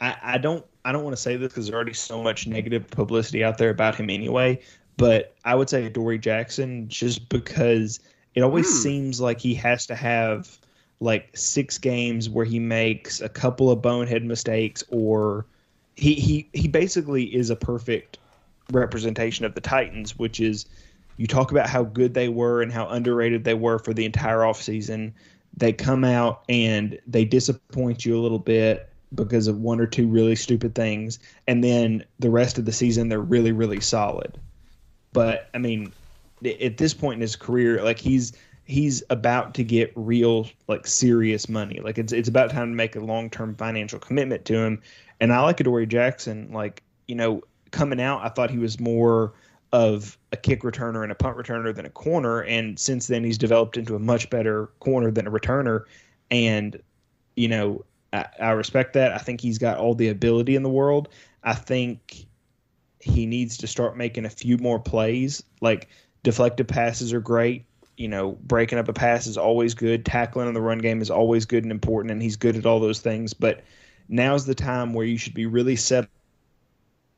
[0.00, 2.88] I, I don't I don't want to say this because there's already so much negative
[2.88, 4.60] publicity out there about him anyway.
[4.98, 7.98] But I would say Dory Jackson just because
[8.34, 8.82] it always hmm.
[8.82, 10.58] seems like he has to have
[11.00, 15.46] like six games where he makes a couple of bonehead mistakes or
[15.96, 18.18] he he he basically is a perfect
[18.70, 20.66] representation of the Titans, which is
[21.16, 24.40] you talk about how good they were and how underrated they were for the entire
[24.40, 25.12] offseason
[25.56, 30.06] they come out and they disappoint you a little bit because of one or two
[30.08, 34.38] really stupid things and then the rest of the season they're really really solid.
[35.12, 35.92] But i mean
[36.60, 38.32] at this point in his career like he's
[38.64, 41.80] he's about to get real like serious money.
[41.80, 44.82] Like it's it's about time to make a long-term financial commitment to him.
[45.20, 49.32] And i like adoree jackson like you know coming out i thought he was more
[49.76, 52.40] of a kick returner and a punt returner than a corner.
[52.44, 55.82] And since then, he's developed into a much better corner than a returner.
[56.30, 56.80] And,
[57.34, 59.12] you know, I, I respect that.
[59.12, 61.10] I think he's got all the ability in the world.
[61.44, 62.24] I think
[63.00, 65.42] he needs to start making a few more plays.
[65.60, 65.90] Like
[66.22, 67.66] deflected passes are great.
[67.98, 70.06] You know, breaking up a pass is always good.
[70.06, 72.80] Tackling in the run game is always good and important, and he's good at all
[72.80, 73.34] those things.
[73.34, 73.62] But
[74.08, 76.08] now's the time where you should be really set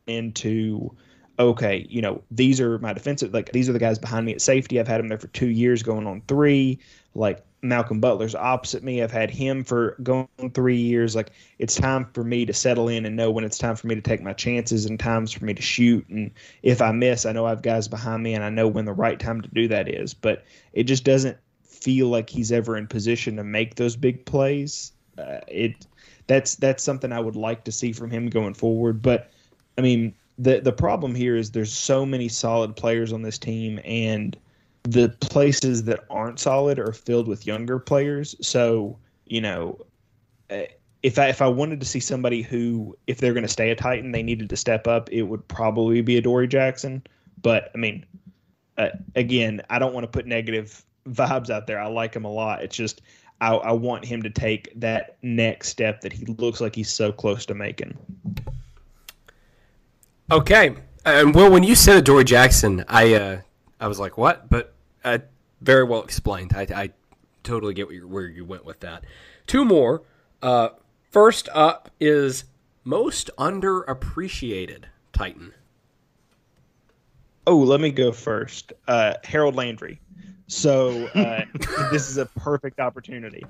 [0.08, 0.96] into
[1.38, 4.40] okay, you know, these are my defensive, like these are the guys behind me at
[4.40, 4.80] safety.
[4.80, 6.78] I've had him there for two years, going on three.
[7.14, 9.02] Like Malcolm Butler's opposite me.
[9.02, 11.16] I've had him for going three years.
[11.16, 13.94] Like it's time for me to settle in and know when it's time for me
[13.94, 16.06] to take my chances and times for me to shoot.
[16.08, 16.30] And
[16.62, 18.92] if I miss, I know I have guys behind me and I know when the
[18.92, 20.14] right time to do that is.
[20.14, 24.92] But it just doesn't feel like he's ever in position to make those big plays.
[25.16, 25.86] Uh, it
[26.26, 29.02] that's that's something I would like to see from him going forward.
[29.02, 29.30] But
[29.76, 33.80] I mean, the the problem here is there's so many solid players on this team
[33.84, 34.36] and
[34.84, 38.34] the places that aren't solid are filled with younger players.
[38.40, 39.84] So, you know,
[40.50, 40.66] eh,
[41.02, 43.76] if I if I wanted to see somebody who, if they're going to stay a
[43.76, 47.02] Titan, they needed to step up, it would probably be Adoree Jackson.
[47.42, 48.06] But I mean,
[48.78, 51.80] uh, again, I don't want to put negative vibes out there.
[51.80, 52.62] I like him a lot.
[52.62, 53.02] It's just
[53.40, 57.12] I, I want him to take that next step that he looks like he's so
[57.12, 57.96] close to making.
[60.30, 60.74] Okay,
[61.06, 63.40] and well, when you said Adoree Jackson, I uh,
[63.80, 64.50] I was like, what?
[64.50, 65.18] But uh,
[65.62, 66.52] very well explained.
[66.54, 66.90] I, I
[67.42, 69.04] totally get where you went with that.
[69.46, 70.02] Two more.
[70.42, 70.70] Uh,
[71.10, 72.44] first up is
[72.84, 75.54] most underappreciated Titan.
[77.46, 78.74] Oh, let me go first.
[78.86, 79.98] Uh, Harold Landry.
[80.46, 81.44] So uh,
[81.90, 83.46] this is a perfect opportunity.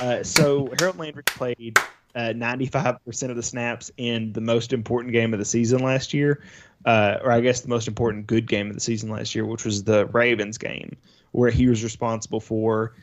[0.00, 1.78] Uh, so Harold Landry played
[2.14, 6.42] uh, 95% of the snaps in the most important game of the season last year,
[6.84, 9.64] uh, or I guess the most important good game of the season last year, which
[9.64, 10.96] was the Ravens game,
[11.32, 12.94] where he was responsible for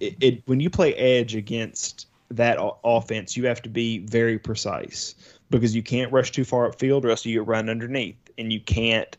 [0.00, 0.16] it.
[0.20, 5.14] it when you play edge against that o- offense, you have to be very precise
[5.50, 8.60] because you can't rush too far upfield, or else you get run underneath, and you
[8.60, 9.16] can't.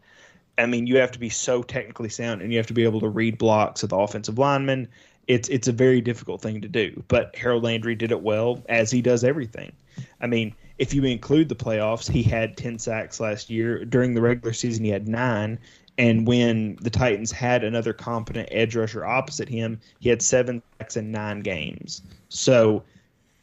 [0.58, 3.00] I mean, you have to be so technically sound, and you have to be able
[3.00, 4.90] to read blocks of the offensive linemen
[5.30, 7.04] it's it's a very difficult thing to do.
[7.08, 9.72] But Harold Landry did it well, as he does everything.
[10.20, 13.86] I mean, if you include the playoffs, he had 10 sacks last year.
[13.86, 15.60] During the regular season, he had nine.
[16.00, 20.98] And when the Titans had another competent edge rusher opposite him, he had seven sacks
[20.98, 22.02] in nine games.
[22.30, 22.84] So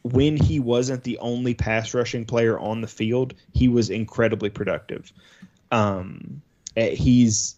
[0.03, 5.13] when he wasn't the only pass rushing player on the field, he was incredibly productive.
[5.71, 6.41] Um,
[6.75, 7.55] eh, he's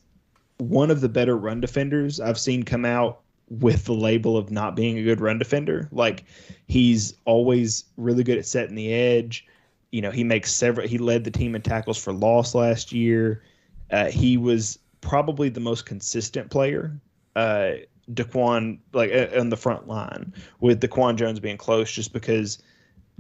[0.57, 4.76] one of the better run defenders I've seen come out with the label of not
[4.76, 5.88] being a good run defender.
[5.91, 6.26] Like
[6.68, 9.45] he's always really good at setting the edge.
[9.91, 10.88] You know, he makes several.
[10.88, 13.43] He led the team in tackles for loss last year.
[13.91, 17.00] Uh, he was probably the most consistent player.
[17.36, 17.72] Uh,
[18.14, 22.62] Daquan, like uh, on the front line, with Daquan Jones being close, just because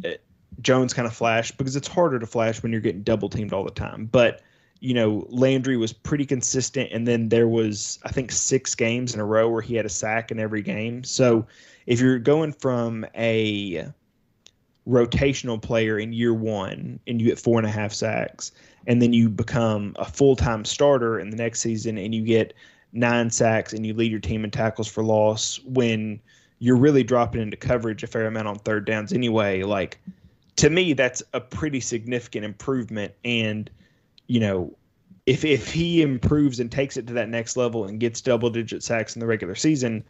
[0.05, 0.09] uh,
[0.61, 3.63] Jones kind of flashed because it's harder to flash when you're getting double teamed all
[3.63, 4.05] the time.
[4.05, 4.41] But
[4.79, 9.19] you know, Landry was pretty consistent, and then there was I think six games in
[9.19, 11.03] a row where he had a sack in every game.
[11.03, 11.45] So
[11.85, 13.87] if you're going from a
[14.87, 18.51] rotational player in year one and you get four and a half sacks,
[18.87, 22.53] and then you become a full time starter in the next season and you get
[22.93, 26.19] nine sacks and you lead your team in tackles for loss when
[26.59, 29.63] you're really dropping into coverage a fair amount on third downs anyway.
[29.63, 29.99] Like
[30.57, 33.13] to me, that's a pretty significant improvement.
[33.23, 33.69] And,
[34.29, 34.73] you know,
[35.25, 38.83] if if he improves and takes it to that next level and gets double digit
[38.83, 40.03] sacks in the regular season,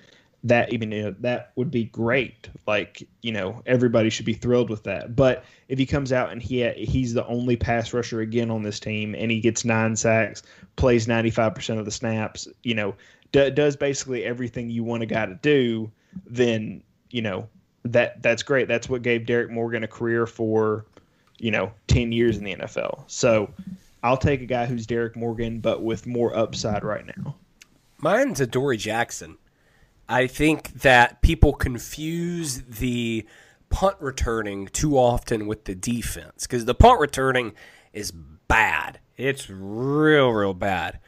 [0.44, 2.50] that even you know, that would be great.
[2.68, 5.16] Like you know, everybody should be thrilled with that.
[5.16, 8.80] But if he comes out and he he's the only pass rusher again on this
[8.80, 10.44] team, and he gets nine sacks,
[10.76, 12.94] plays ninety five percent of the snaps, you know,
[13.32, 15.90] d- does basically everything you want a guy to do,
[16.26, 17.48] then you know
[17.84, 18.68] that that's great.
[18.68, 20.86] That's what gave Derrick Morgan a career for
[21.38, 23.04] you know ten years in the NFL.
[23.08, 23.52] So.
[24.02, 27.36] I'll take a guy who's Derrick Morgan, but with more upside right now.
[27.98, 29.38] Mine's Adoree Jackson.
[30.08, 33.28] I think that people confuse the
[33.70, 37.54] punt returning too often with the defense because the punt returning
[37.94, 38.12] is
[38.48, 39.00] bad.
[39.18, 41.00] It's real, real bad.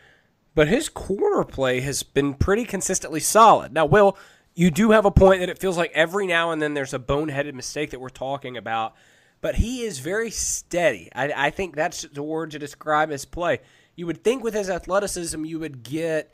[0.54, 3.74] But his corner play has been pretty consistently solid.
[3.74, 4.18] Now, Will,
[4.54, 7.00] you do have a point that it feels like every now and then there's a
[7.00, 8.94] boneheaded mistake that we're talking about,
[9.42, 11.10] but he is very steady.
[11.14, 13.60] I, I think that's the word to describe his play.
[13.96, 16.32] You would think with his athleticism, you would get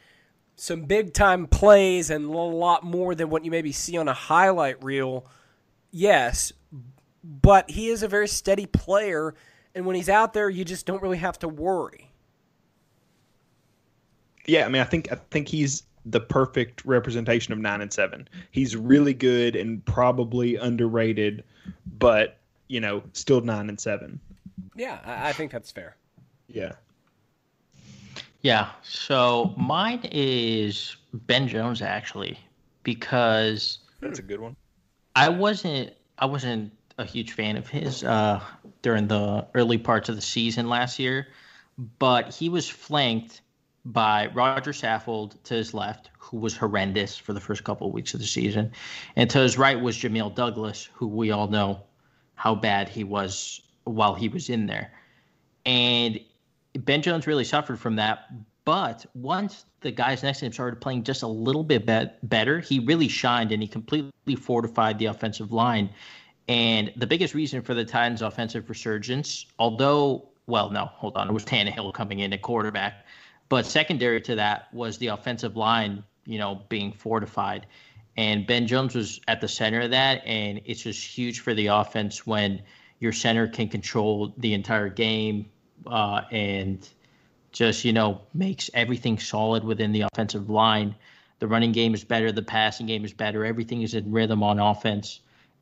[0.56, 4.14] some big time plays and a lot more than what you maybe see on a
[4.14, 5.26] highlight reel.
[5.92, 6.52] Yes,
[7.24, 9.34] but he is a very steady player,
[9.74, 12.12] and when he's out there, you just don't really have to worry.
[14.46, 18.28] Yeah, I mean, I think I think he's the perfect representation of nine and seven.
[18.52, 21.44] He's really good and probably underrated,
[22.00, 22.37] but
[22.68, 24.20] you know, still nine and seven.
[24.76, 25.96] Yeah, I, I think that's fair.
[26.48, 26.74] Yeah.
[28.42, 28.70] Yeah.
[28.84, 32.40] So mine is Ben Jones actually,
[32.84, 34.56] because that's a good one.
[35.16, 38.42] I wasn't I wasn't a huge fan of his uh,
[38.82, 41.28] during the early parts of the season last year,
[42.00, 43.42] but he was flanked
[43.86, 48.14] by Roger Saffold to his left, who was horrendous for the first couple of weeks
[48.14, 48.72] of the season,
[49.16, 51.84] and to his right was Jamil Douglas, who we all know
[52.38, 54.94] how bad he was while he was in there.
[55.66, 56.20] And
[56.78, 58.32] Ben Jones really suffered from that.
[58.64, 62.60] But once the guys next to him started playing just a little bit be- better,
[62.60, 65.90] he really shined and he completely fortified the offensive line.
[66.48, 71.34] And the biggest reason for the Titans' offensive resurgence, although, well, no, hold on, it
[71.34, 73.06] was Tannehill coming in at quarterback,
[73.50, 77.66] but secondary to that was the offensive line, you know, being fortified.
[78.18, 81.68] And Ben Jones was at the center of that, and it's just huge for the
[81.68, 82.64] offense when
[83.00, 85.46] your center can control the entire game,
[85.86, 86.90] uh, and
[87.52, 90.96] just you know makes everything solid within the offensive line.
[91.40, 94.60] The running game is better, the passing game is better, everything is in rhythm on
[94.60, 95.20] offense,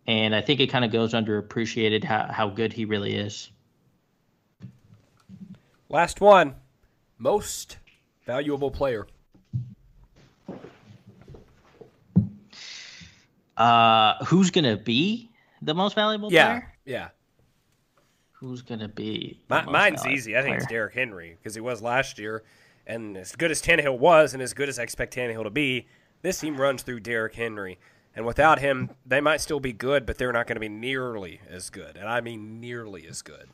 [0.08, 3.52] and I think it kind of goes underappreciated how how good he really is.
[5.90, 6.56] Last one,
[7.18, 7.78] most
[8.26, 9.08] valuable player.
[13.58, 15.32] Uh, who's gonna be
[15.62, 16.74] the most valuable yeah, player?
[16.86, 17.10] Yeah,
[18.46, 19.42] who's going to be?
[19.50, 20.38] My, mine's easy.
[20.38, 22.44] I think it's Derrick Henry because he was last year,
[22.86, 25.88] and as good as Tannehill was, and as good as I expect Tannehill to be,
[26.22, 27.80] this team runs through Derrick Henry.
[28.16, 31.42] And without him, they might still be good, but they're not going to be nearly
[31.50, 31.98] as good.
[31.98, 33.50] And I mean nearly as good.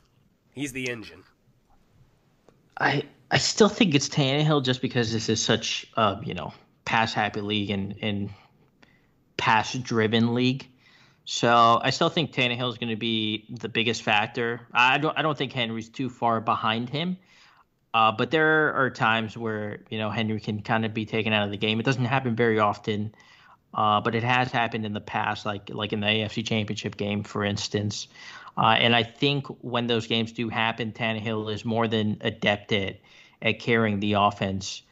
[0.52, 1.24] He's the engine.
[2.78, 7.12] I I still think it's Tannehill just because this is such a you know pass
[7.12, 8.30] happy league and and
[9.36, 10.68] pass driven league.
[11.24, 14.62] So I still think Tannehill is going to be the biggest factor.
[14.72, 17.16] I don't I don't think Henry's too far behind him.
[17.94, 21.44] Uh, but there are times where you know Henry can kind of be taken out
[21.44, 21.78] of the game.
[21.78, 23.14] It doesn't happen very often,
[23.74, 27.22] uh, but it has happened in the past, like like in the AFC Championship game,
[27.22, 28.08] for instance.
[28.56, 32.98] Uh, and I think when those games do happen, Tannehill is more than adept at
[33.42, 34.82] at carrying the offense,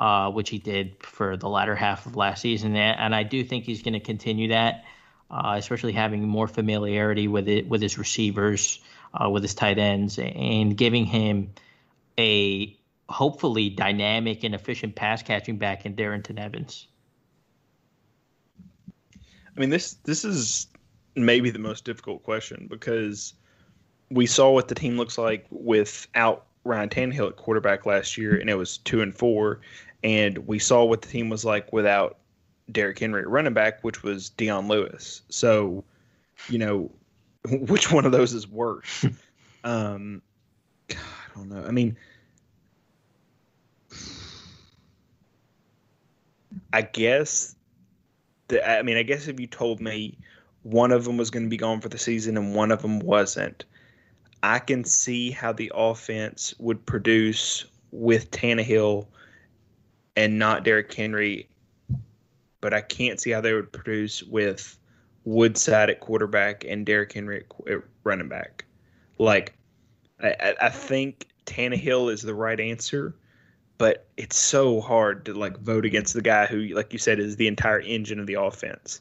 [0.00, 2.74] uh, which he did for the latter half of last season.
[2.74, 4.84] And I do think he's going to continue that,
[5.30, 8.80] uh, especially having more familiarity with it with his receivers,
[9.12, 11.52] uh, with his tight ends, and giving him
[12.18, 12.76] a
[13.10, 16.86] hopefully dynamic and efficient pass catching back in Darrynton Evans.
[19.54, 20.68] I mean this this is
[21.14, 23.34] maybe the most difficult question because
[24.10, 28.50] we saw what the team looks like without Ryan Tannehill at quarterback last year, and
[28.50, 29.60] it was two and four,
[30.02, 32.18] and we saw what the team was like without
[32.72, 35.22] Derrick Henry running back, which was Dion Lewis.
[35.28, 35.84] So,
[36.48, 36.90] you know,
[37.48, 39.04] which one of those is worse?
[39.64, 40.22] um,
[40.88, 41.64] God, I don't know.
[41.66, 41.96] I mean,
[46.72, 47.54] I guess
[48.48, 50.16] the, I mean, I guess if you told me
[50.62, 53.00] one of them was going to be gone for the season and one of them
[53.00, 53.64] wasn't,
[54.42, 59.06] I can see how the offense would produce with Tannehill
[60.16, 61.48] and not Derrick Henry,
[62.60, 64.78] but I can't see how they would produce with
[65.24, 68.64] Woodside at quarterback and Derrick Henry at running back.
[69.18, 69.54] Like,
[70.22, 73.14] I, I think Tannehill is the right answer
[73.80, 77.36] but it's so hard to like vote against the guy who, like you said, is
[77.36, 79.00] the entire engine of the offense.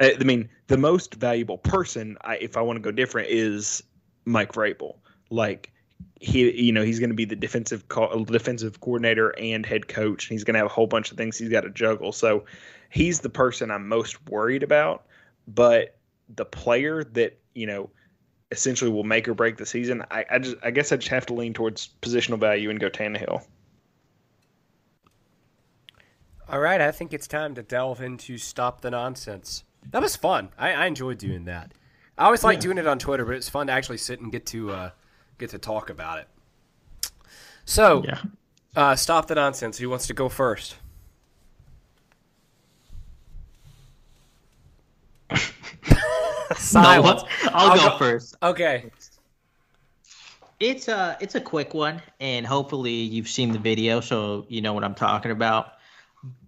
[0.00, 3.82] I, mean, the most valuable person, I, if I want to go different, is
[4.24, 4.94] Mike Vrabel.
[5.28, 5.72] Like
[6.20, 10.28] he, you know, he's going to be the defensive co- defensive coordinator and head coach.
[10.28, 12.12] And he's going to have a whole bunch of things he's got to juggle.
[12.12, 12.44] So
[12.90, 15.04] he's the person I'm most worried about.
[15.46, 15.96] But
[16.34, 17.90] the player that you know
[18.50, 21.26] essentially will make or break the season, I, I just I guess I just have
[21.26, 23.44] to lean towards positional value and go Tannehill.
[26.48, 29.64] All right, I think it's time to delve into Stop the Nonsense.
[29.90, 30.50] That was fun.
[30.56, 31.72] I, I enjoyed doing that.
[32.16, 32.62] I always like yeah.
[32.62, 34.90] doing it on Twitter, but it's fun to actually sit and get to uh,
[35.38, 36.28] get to talk about it.
[37.64, 38.20] So, yeah.
[38.74, 39.78] uh, Stop the Nonsense.
[39.78, 40.76] Who wants to go first?
[46.56, 47.22] Silence.
[47.22, 48.36] No, I'll, I'll go, go first.
[48.42, 48.90] Okay.
[50.58, 54.72] It's a it's a quick one, and hopefully you've seen the video, so you know
[54.72, 55.72] what I'm talking about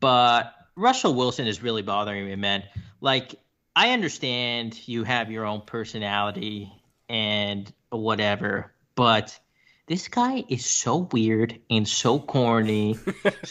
[0.01, 2.65] but Russell Wilson is really bothering me, man.
[3.01, 3.35] Like,
[3.77, 6.73] I understand you have your own personality
[7.09, 9.39] and whatever, but
[9.87, 12.99] this guy is so weird and so corny.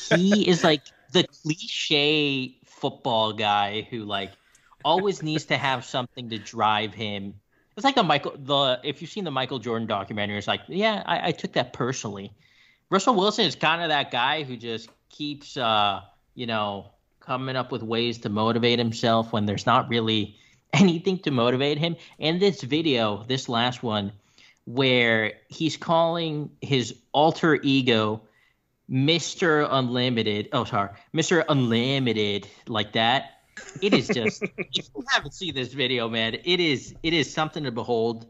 [0.09, 0.81] he is like
[1.13, 4.33] the cliche football guy who like
[4.83, 7.33] always needs to have something to drive him.
[7.77, 11.01] It's like the Michael the if you've seen the Michael Jordan documentary, it's like, yeah,
[11.05, 12.33] I, I took that personally.
[12.89, 16.01] Russell Wilson is kind of that guy who just keeps uh
[16.35, 16.87] you know,
[17.21, 20.35] coming up with ways to motivate himself when there's not really
[20.73, 21.95] anything to motivate him.
[22.19, 24.11] And this video, this last one,
[24.67, 28.21] where he's calling his alter ego
[28.89, 29.67] Mr.
[29.69, 30.49] Unlimited.
[30.51, 31.43] Oh, sorry, Mr.
[31.47, 33.41] Unlimited, like that.
[33.81, 37.63] It is just if you haven't seen this video, man, it is it is something
[37.63, 38.27] to behold,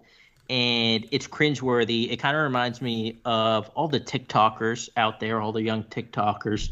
[0.49, 2.11] and it's cringeworthy.
[2.11, 6.69] It kind of reminds me of all the TikTokers out there, all the young TikTokers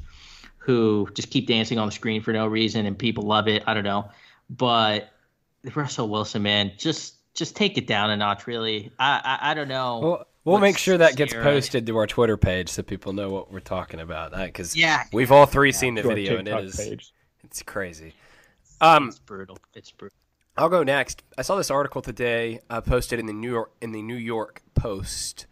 [0.58, 3.64] who just keep dancing on the screen for no reason and people love it.
[3.68, 4.10] I don't know,
[4.50, 5.10] but
[5.76, 8.48] Russell Wilson, man, just just take it down a notch.
[8.48, 10.00] Really, I I, I don't know.
[10.00, 13.52] Well, we'll make sure that gets posted to our Twitter page so people know what
[13.52, 14.32] we're talking about.
[14.32, 15.78] Because yeah, we've all three yeah.
[15.78, 17.14] seen the video and it is page.
[17.44, 18.14] it's crazy.
[18.82, 19.58] Um, it's brutal.
[19.74, 20.18] It's brutal.
[20.58, 21.22] I'll go next.
[21.38, 24.62] I saw this article today uh, posted in the New York in the New York
[24.74, 25.48] Post.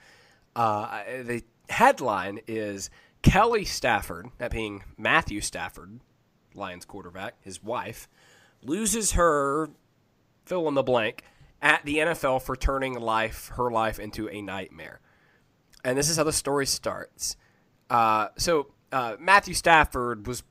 [0.56, 2.90] Uh, the headline is
[3.22, 6.00] Kelly Stafford, that being Matthew Stafford,
[6.54, 8.08] Lions quarterback, his wife,
[8.62, 9.70] loses her
[10.46, 11.24] fill in the blank
[11.64, 15.00] at the NFL for turning life her life into a nightmare.
[15.84, 17.38] And this is how the story starts.
[17.90, 20.44] Uh, so uh, Matthew Stafford was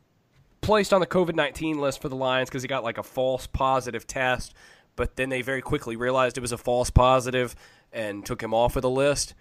[0.62, 3.46] placed on the COVID nineteen list for the Lions because he got like a false
[3.46, 4.54] positive test,
[4.96, 7.54] but then they very quickly realized it was a false positive
[7.92, 9.34] and took him off of the list.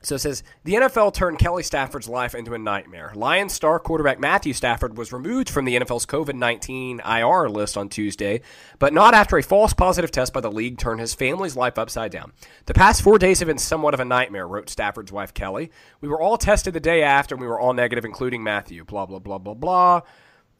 [0.00, 3.12] So it says the NFL turned Kelly Stafford's life into a nightmare.
[3.16, 7.88] Lions star quarterback Matthew Stafford was removed from the NFL's COVID 19 IR list on
[7.88, 8.40] Tuesday,
[8.78, 12.12] but not after a false positive test by the league turned his family's life upside
[12.12, 12.32] down.
[12.66, 15.72] The past four days have been somewhat of a nightmare, wrote Stafford's wife Kelly.
[16.00, 18.84] We were all tested the day after, and we were all negative, including Matthew.
[18.84, 20.02] Blah, blah, blah, blah, blah.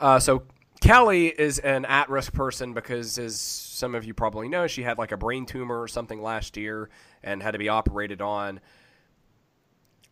[0.00, 0.42] Uh, so
[0.80, 4.98] Kelly is an at risk person because, as some of you probably know, she had
[4.98, 6.90] like a brain tumor or something last year
[7.22, 8.60] and had to be operated on.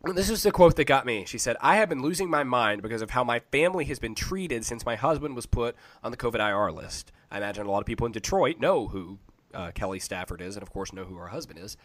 [0.05, 1.25] This is the quote that got me.
[1.27, 4.15] She said, I have been losing my mind because of how my family has been
[4.15, 5.75] treated since my husband was put
[6.05, 7.11] on the COVID IR list.
[7.31, 9.19] I imagine a lot of people in Detroit know who
[9.53, 11.77] uh, Kelly Stafford is, and of course, know who her husband is.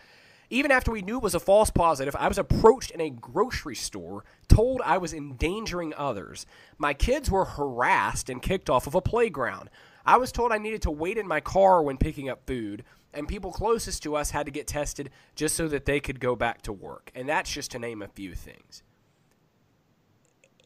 [0.51, 3.76] Even after we knew it was a false positive, I was approached in a grocery
[3.76, 6.45] store, told I was endangering others.
[6.78, 9.70] My kids were harassed and kicked off of a playground.
[10.06, 12.84] I was told I needed to wait in my car when picking up food
[13.14, 16.36] and people closest to us had to get tested just so that they could go
[16.36, 17.12] back to work.
[17.14, 18.84] And that's just to name a few things.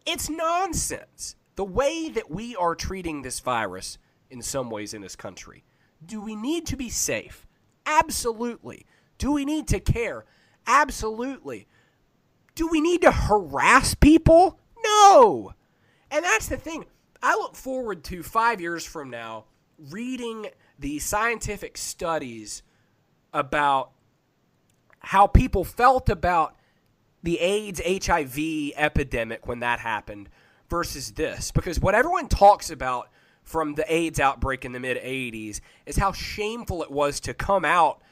[0.05, 1.36] It's nonsense.
[1.55, 3.97] The way that we are treating this virus
[4.29, 5.63] in some ways in this country.
[6.05, 7.47] Do we need to be safe?
[7.86, 8.86] Absolutely.
[9.17, 10.25] Do we need to care?
[10.67, 11.67] Absolutely.
[12.53, 14.59] Do we need to harass people?
[14.83, 15.53] No.
[16.11, 16.86] And that's the thing.
[17.26, 19.45] I look forward to five years from now
[19.89, 20.45] reading
[20.78, 22.61] the scientific studies
[23.34, 23.89] about
[24.99, 26.55] how people felt about
[27.23, 30.30] the AIDS HIV epidemic when that happened
[30.69, 31.49] versus this.
[31.49, 33.09] Because what everyone talks about
[33.41, 37.65] from the AIDS outbreak in the mid 80s is how shameful it was to come
[37.65, 38.03] out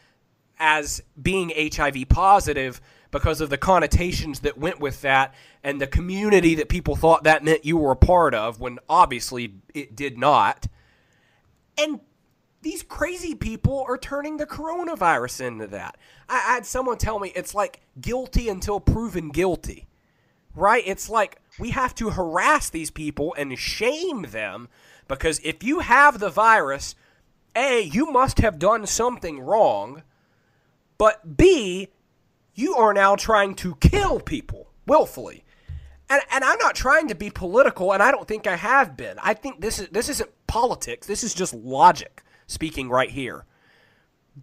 [0.57, 2.81] as being HIV positive
[3.13, 5.33] because of the connotations that went with that
[5.63, 9.53] and the community that people thought that meant you were a part of when obviously
[9.73, 10.67] it did not.
[11.77, 12.01] And
[12.63, 15.95] these crazy people are turning the coronavirus into that.
[16.27, 19.87] I, had someone tell me it's like guilty until proven guilty,
[20.55, 20.83] right?
[20.83, 24.69] It's like we have to harass these people and shame them
[25.07, 26.95] because if you have the virus,
[27.55, 30.01] A, you must have done something wrong,
[30.97, 31.89] but B,
[32.53, 35.43] you are now trying to kill people willfully.
[36.09, 39.17] And, and I'm not trying to be political, and I don't think I have been.
[39.23, 41.07] I think this is this isn't politics.
[41.07, 43.45] This is just logic speaking right here.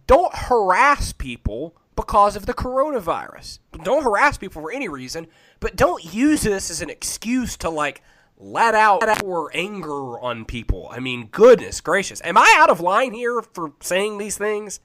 [0.07, 3.59] Don't harass people because of the coronavirus.
[3.83, 5.27] Don't harass people for any reason,
[5.59, 8.01] but don't use this as an excuse to like
[8.37, 10.89] let out our anger on people.
[10.91, 12.21] I mean, goodness gracious.
[12.23, 14.79] Am I out of line here for saying these things?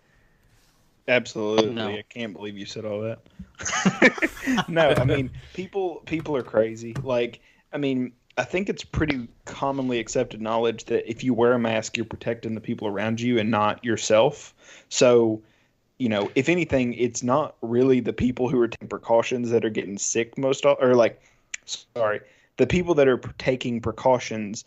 [1.09, 1.71] Absolutely.
[1.71, 1.89] No.
[1.89, 4.69] I can't believe you said all that.
[4.69, 6.95] no, I mean, people people are crazy.
[7.03, 7.41] Like,
[7.73, 11.97] I mean, I think it's pretty commonly accepted knowledge that if you wear a mask,
[11.97, 14.55] you're protecting the people around you and not yourself.
[14.89, 15.43] So,
[15.99, 19.71] you know, if anything, it's not really the people who are taking precautions that are
[19.71, 21.23] getting sick most, or like,
[21.65, 22.21] sorry,
[22.59, 24.65] the people that are taking precautions,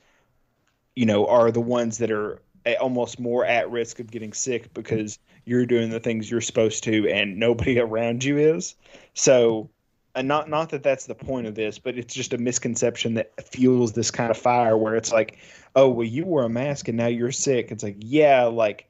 [0.96, 2.42] you know, are the ones that are
[2.76, 7.10] almost more at risk of getting sick because you're doing the things you're supposed to
[7.10, 8.76] and nobody around you is.
[9.14, 9.70] So,
[10.16, 13.32] and not not that that's the point of this, but it's just a misconception that
[13.48, 15.38] fuels this kind of fire where it's like,
[15.76, 17.72] oh well, you wore a mask and now you're sick.
[17.72, 18.90] It's like, yeah, like,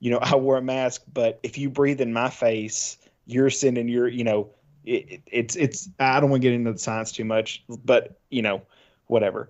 [0.00, 3.88] you know, I wore a mask, but if you breathe in my face, you're sending
[3.88, 4.50] your, you know,
[4.84, 5.88] it, it's it's.
[5.98, 8.62] I don't want to get into the science too much, but you know,
[9.06, 9.48] whatever.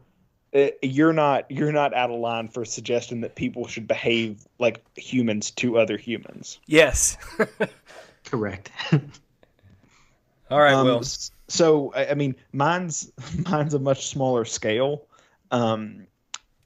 [0.54, 4.46] It, uh, you're not you're not out of line for suggesting that people should behave
[4.58, 6.60] like humans to other humans.
[6.66, 7.18] Yes,
[8.24, 8.70] correct.
[10.50, 11.02] All right, um, Will.
[11.48, 13.12] So I mean, mine's
[13.50, 15.06] mine's a much smaller scale,
[15.50, 16.06] um,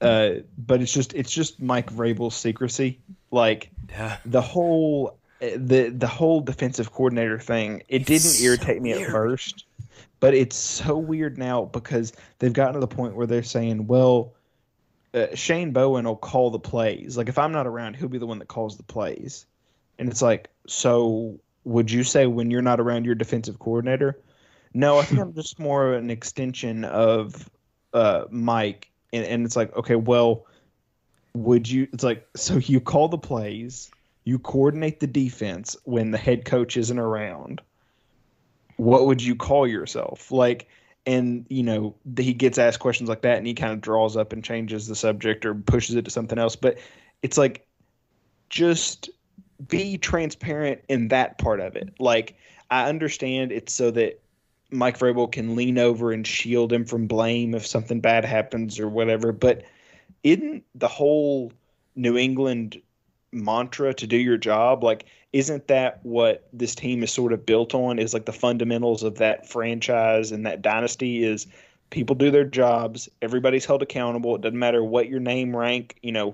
[0.01, 2.99] uh, but it's just it's just Mike Vrabel's secrecy.
[3.31, 4.17] Like yeah.
[4.25, 7.83] the whole the the whole defensive coordinator thing.
[7.87, 9.65] It it's didn't irritate so me at first,
[10.19, 14.33] but it's so weird now because they've gotten to the point where they're saying, well.
[15.11, 17.17] Uh, Shane Bowen will call the plays.
[17.17, 19.47] Like if I'm not around, he'll be the one that calls the plays.
[19.97, 24.19] And it's like, so would you say when you're not around your defensive coordinator?
[24.73, 27.49] No, I think I'm just more an extension of
[27.93, 30.45] uh, Mike, and, and it's like, okay, well,
[31.33, 31.87] would you?
[31.91, 33.89] It's like, so you call the plays,
[34.29, 37.61] you coordinate the defense when the head coach isn't around.
[38.77, 40.31] What would you call yourself?
[40.31, 40.67] Like,
[41.07, 44.31] and you know, he gets asked questions like that, and he kind of draws up
[44.31, 46.55] and changes the subject or pushes it to something else.
[46.55, 46.77] But
[47.23, 47.65] it's like,
[48.49, 49.09] just
[49.67, 51.93] be transparent in that part of it.
[51.99, 52.35] Like
[52.69, 54.21] I understand it's so that
[54.71, 58.87] Mike Vrabel can lean over and shield him from blame if something bad happens or
[58.87, 59.31] whatever.
[59.31, 59.63] But
[60.23, 61.51] isn't the whole
[61.95, 62.79] New England
[63.31, 67.75] mantra to do your job like isn't that what this team is sort of built
[67.75, 71.45] on is like the fundamentals of that franchise and that dynasty is
[71.91, 76.11] people do their jobs everybody's held accountable it doesn't matter what your name rank you
[76.11, 76.33] know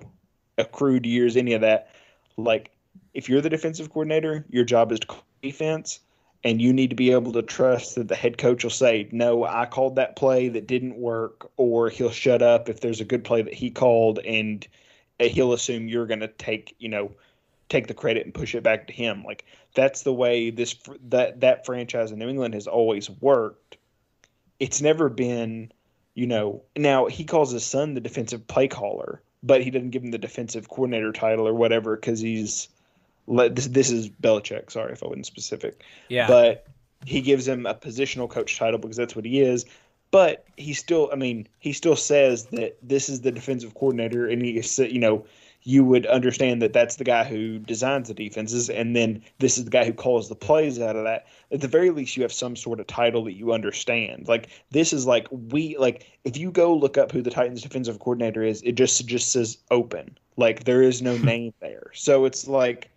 [0.58, 1.90] accrued years any of that.
[2.38, 2.72] Like
[3.14, 6.00] if you're the defensive coordinator, your job is to call defense,
[6.44, 9.44] and you need to be able to trust that the head coach will say, "No,
[9.44, 13.24] I called that play that didn't work," or he'll shut up if there's a good
[13.24, 14.68] play that he called, and
[15.20, 17.12] he'll assume you're going to take, you know,
[17.70, 19.24] take the credit and push it back to him.
[19.24, 20.76] Like that's the way this
[21.10, 23.78] that that franchise in New England has always worked.
[24.60, 25.72] It's never been,
[26.14, 26.62] you know.
[26.76, 30.18] Now he calls his son the defensive play caller, but he doesn't give him the
[30.18, 32.68] defensive coordinator title or whatever because he's
[33.28, 33.68] this.
[33.68, 34.72] This is Belichick.
[34.72, 35.84] Sorry if I wasn't specific.
[36.10, 36.68] Yeah, but
[37.06, 39.66] he gives him a positional coach title because that's what he is.
[40.12, 44.42] But he still, I mean, he still says that this is the defensive coordinator, and
[44.42, 45.26] he, you know,
[45.66, 49.66] you would understand that that's the guy who designs the defenses, and then this is
[49.66, 51.26] the guy who calls the plays out of that.
[51.52, 54.28] At the very least, you have some sort of title that you understand.
[54.28, 58.00] Like this is like we like if you go look up who the Titans defensive
[58.00, 60.18] coordinator is, it just just says open.
[60.38, 61.26] Like there is no hmm.
[61.26, 62.92] name there, so it's like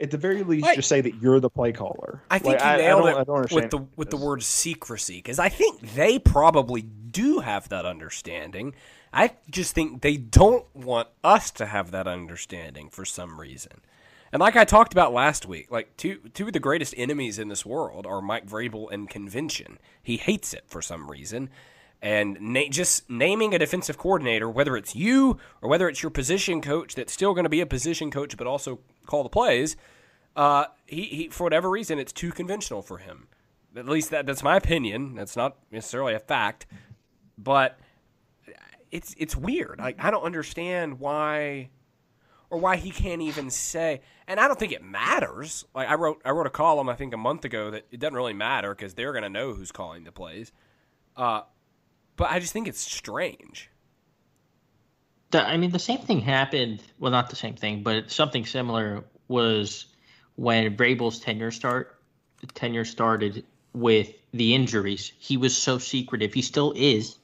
[0.00, 2.22] at the very least, just say that you're the play caller.
[2.30, 5.38] I think like, you nailed I, I it with the with the word secrecy because
[5.38, 8.74] I think they probably do have that understanding.
[9.12, 13.80] I just think they don't want us to have that understanding for some reason.
[14.32, 17.48] And like I talked about last week, like two two of the greatest enemies in
[17.48, 19.78] this world are Mike Vrabel and convention.
[20.02, 21.50] He hates it for some reason.
[22.02, 26.60] And na- just naming a defensive coordinator, whether it's you or whether it's your position
[26.60, 29.76] coach that's still going to be a position coach but also call the plays,
[30.36, 33.28] uh, he, he for whatever reason it's too conventional for him.
[33.76, 35.14] At least that that's my opinion.
[35.14, 36.66] That's not necessarily a fact,
[37.38, 37.78] but
[38.90, 39.78] it's it's weird.
[39.78, 41.70] Like I don't understand why
[42.50, 45.64] or why he can't even say and I don't think it matters.
[45.74, 48.14] Like I wrote I wrote a column I think a month ago that it doesn't
[48.14, 50.52] really matter because they're going to know who's calling the plays.
[51.16, 51.42] Uh,
[52.16, 53.70] but I just think it's strange.
[55.30, 56.82] The, I mean, the same thing happened.
[56.98, 59.86] Well, not the same thing, but something similar was
[60.36, 61.98] when Vrabel's tenure start
[62.54, 65.12] tenure started with the injuries.
[65.18, 66.34] He was so secretive.
[66.34, 67.16] He still is,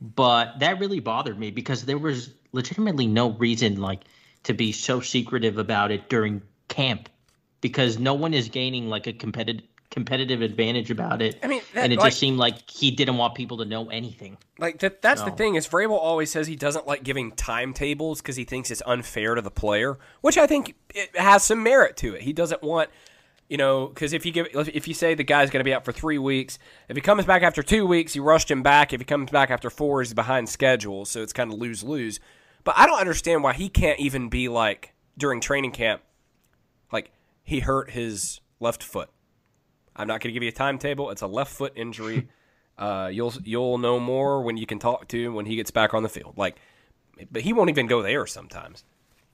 [0.00, 4.02] but that really bothered me because there was legitimately no reason like
[4.44, 7.08] to be so secretive about it during camp
[7.60, 9.64] because no one is gaining like a competitive
[9.98, 11.40] competitive advantage about it.
[11.42, 13.88] I mean, that, and it like, just seemed like he didn't want people to know
[13.90, 14.38] anything.
[14.56, 15.30] Like that, that's No.
[15.30, 18.82] the thing is Vrabel always says he doesn't like giving timetables because he thinks it's
[18.86, 22.22] unfair to the player, which I think it has some merit to it.
[22.22, 22.90] He doesn't want,
[23.48, 25.84] you know, because if you give if you say the guy's going to be out
[25.84, 28.92] for three weeks, if he comes back after two weeks, you rushed him back.
[28.92, 32.20] If he comes back after four, he's behind schedule, so it's kind of lose lose.
[32.62, 36.02] But I don't understand why he can't even be like during training camp,
[36.92, 37.10] like
[37.42, 39.10] he hurt his left foot.
[39.98, 41.10] I'm not going to give you a timetable.
[41.10, 42.28] It's a left foot injury.
[42.78, 45.92] uh, you'll you'll know more when you can talk to him when he gets back
[45.92, 46.34] on the field.
[46.36, 46.56] Like,
[47.30, 48.84] but he won't even go there sometimes.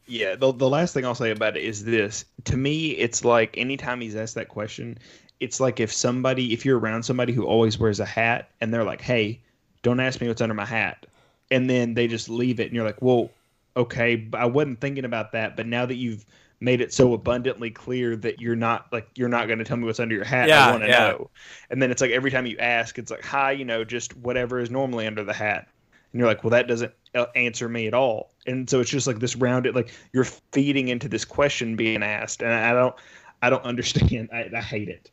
[0.07, 2.25] Yeah, the the last thing I'll say about it is this.
[2.45, 4.99] To me, it's like anytime he's asked that question,
[5.41, 8.85] it's like if somebody, if you're around somebody who always wears a hat, and they're
[8.85, 9.41] like, "Hey,
[9.83, 11.07] don't ask me what's under my hat,"
[11.51, 13.31] and then they just leave it, and you're like, "Well,
[13.77, 16.25] okay, but I wasn't thinking about that, but now that you've
[16.65, 19.85] made it so abundantly clear that you're not like you're not going to tell me
[19.85, 21.09] what's under your hat, Yeah, I want to yeah.
[21.09, 21.31] know."
[21.71, 24.61] And then it's like every time you ask, it's like, "Hi, you know, just whatever
[24.61, 25.69] is normally under the hat."
[26.15, 28.31] and you're like, well, that doesn't uh, answer me at all.
[28.47, 30.23] And so it's just like this rounded, like you're
[30.53, 32.95] feeding into this question being asked, and I don't,
[33.43, 34.29] I don't understand.
[34.33, 35.11] I, I hate it.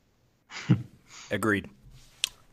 [1.32, 1.68] Agreed.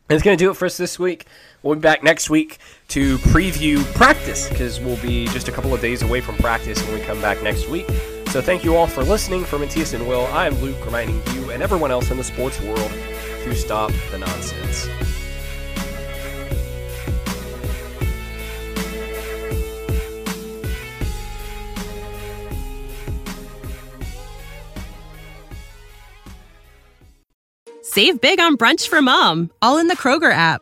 [0.09, 1.27] It's going to do it for us this week.
[1.61, 2.57] We'll be back next week
[2.87, 6.97] to preview practice because we'll be just a couple of days away from practice when
[6.97, 7.85] we come back next week.
[8.29, 9.43] So thank you all for listening.
[9.43, 12.61] For Matthias and Will, I am Luke reminding you and everyone else in the sports
[12.61, 12.91] world
[13.43, 14.87] to stop the nonsense.
[27.81, 30.61] Save big on brunch for mom, all in the Kroger app.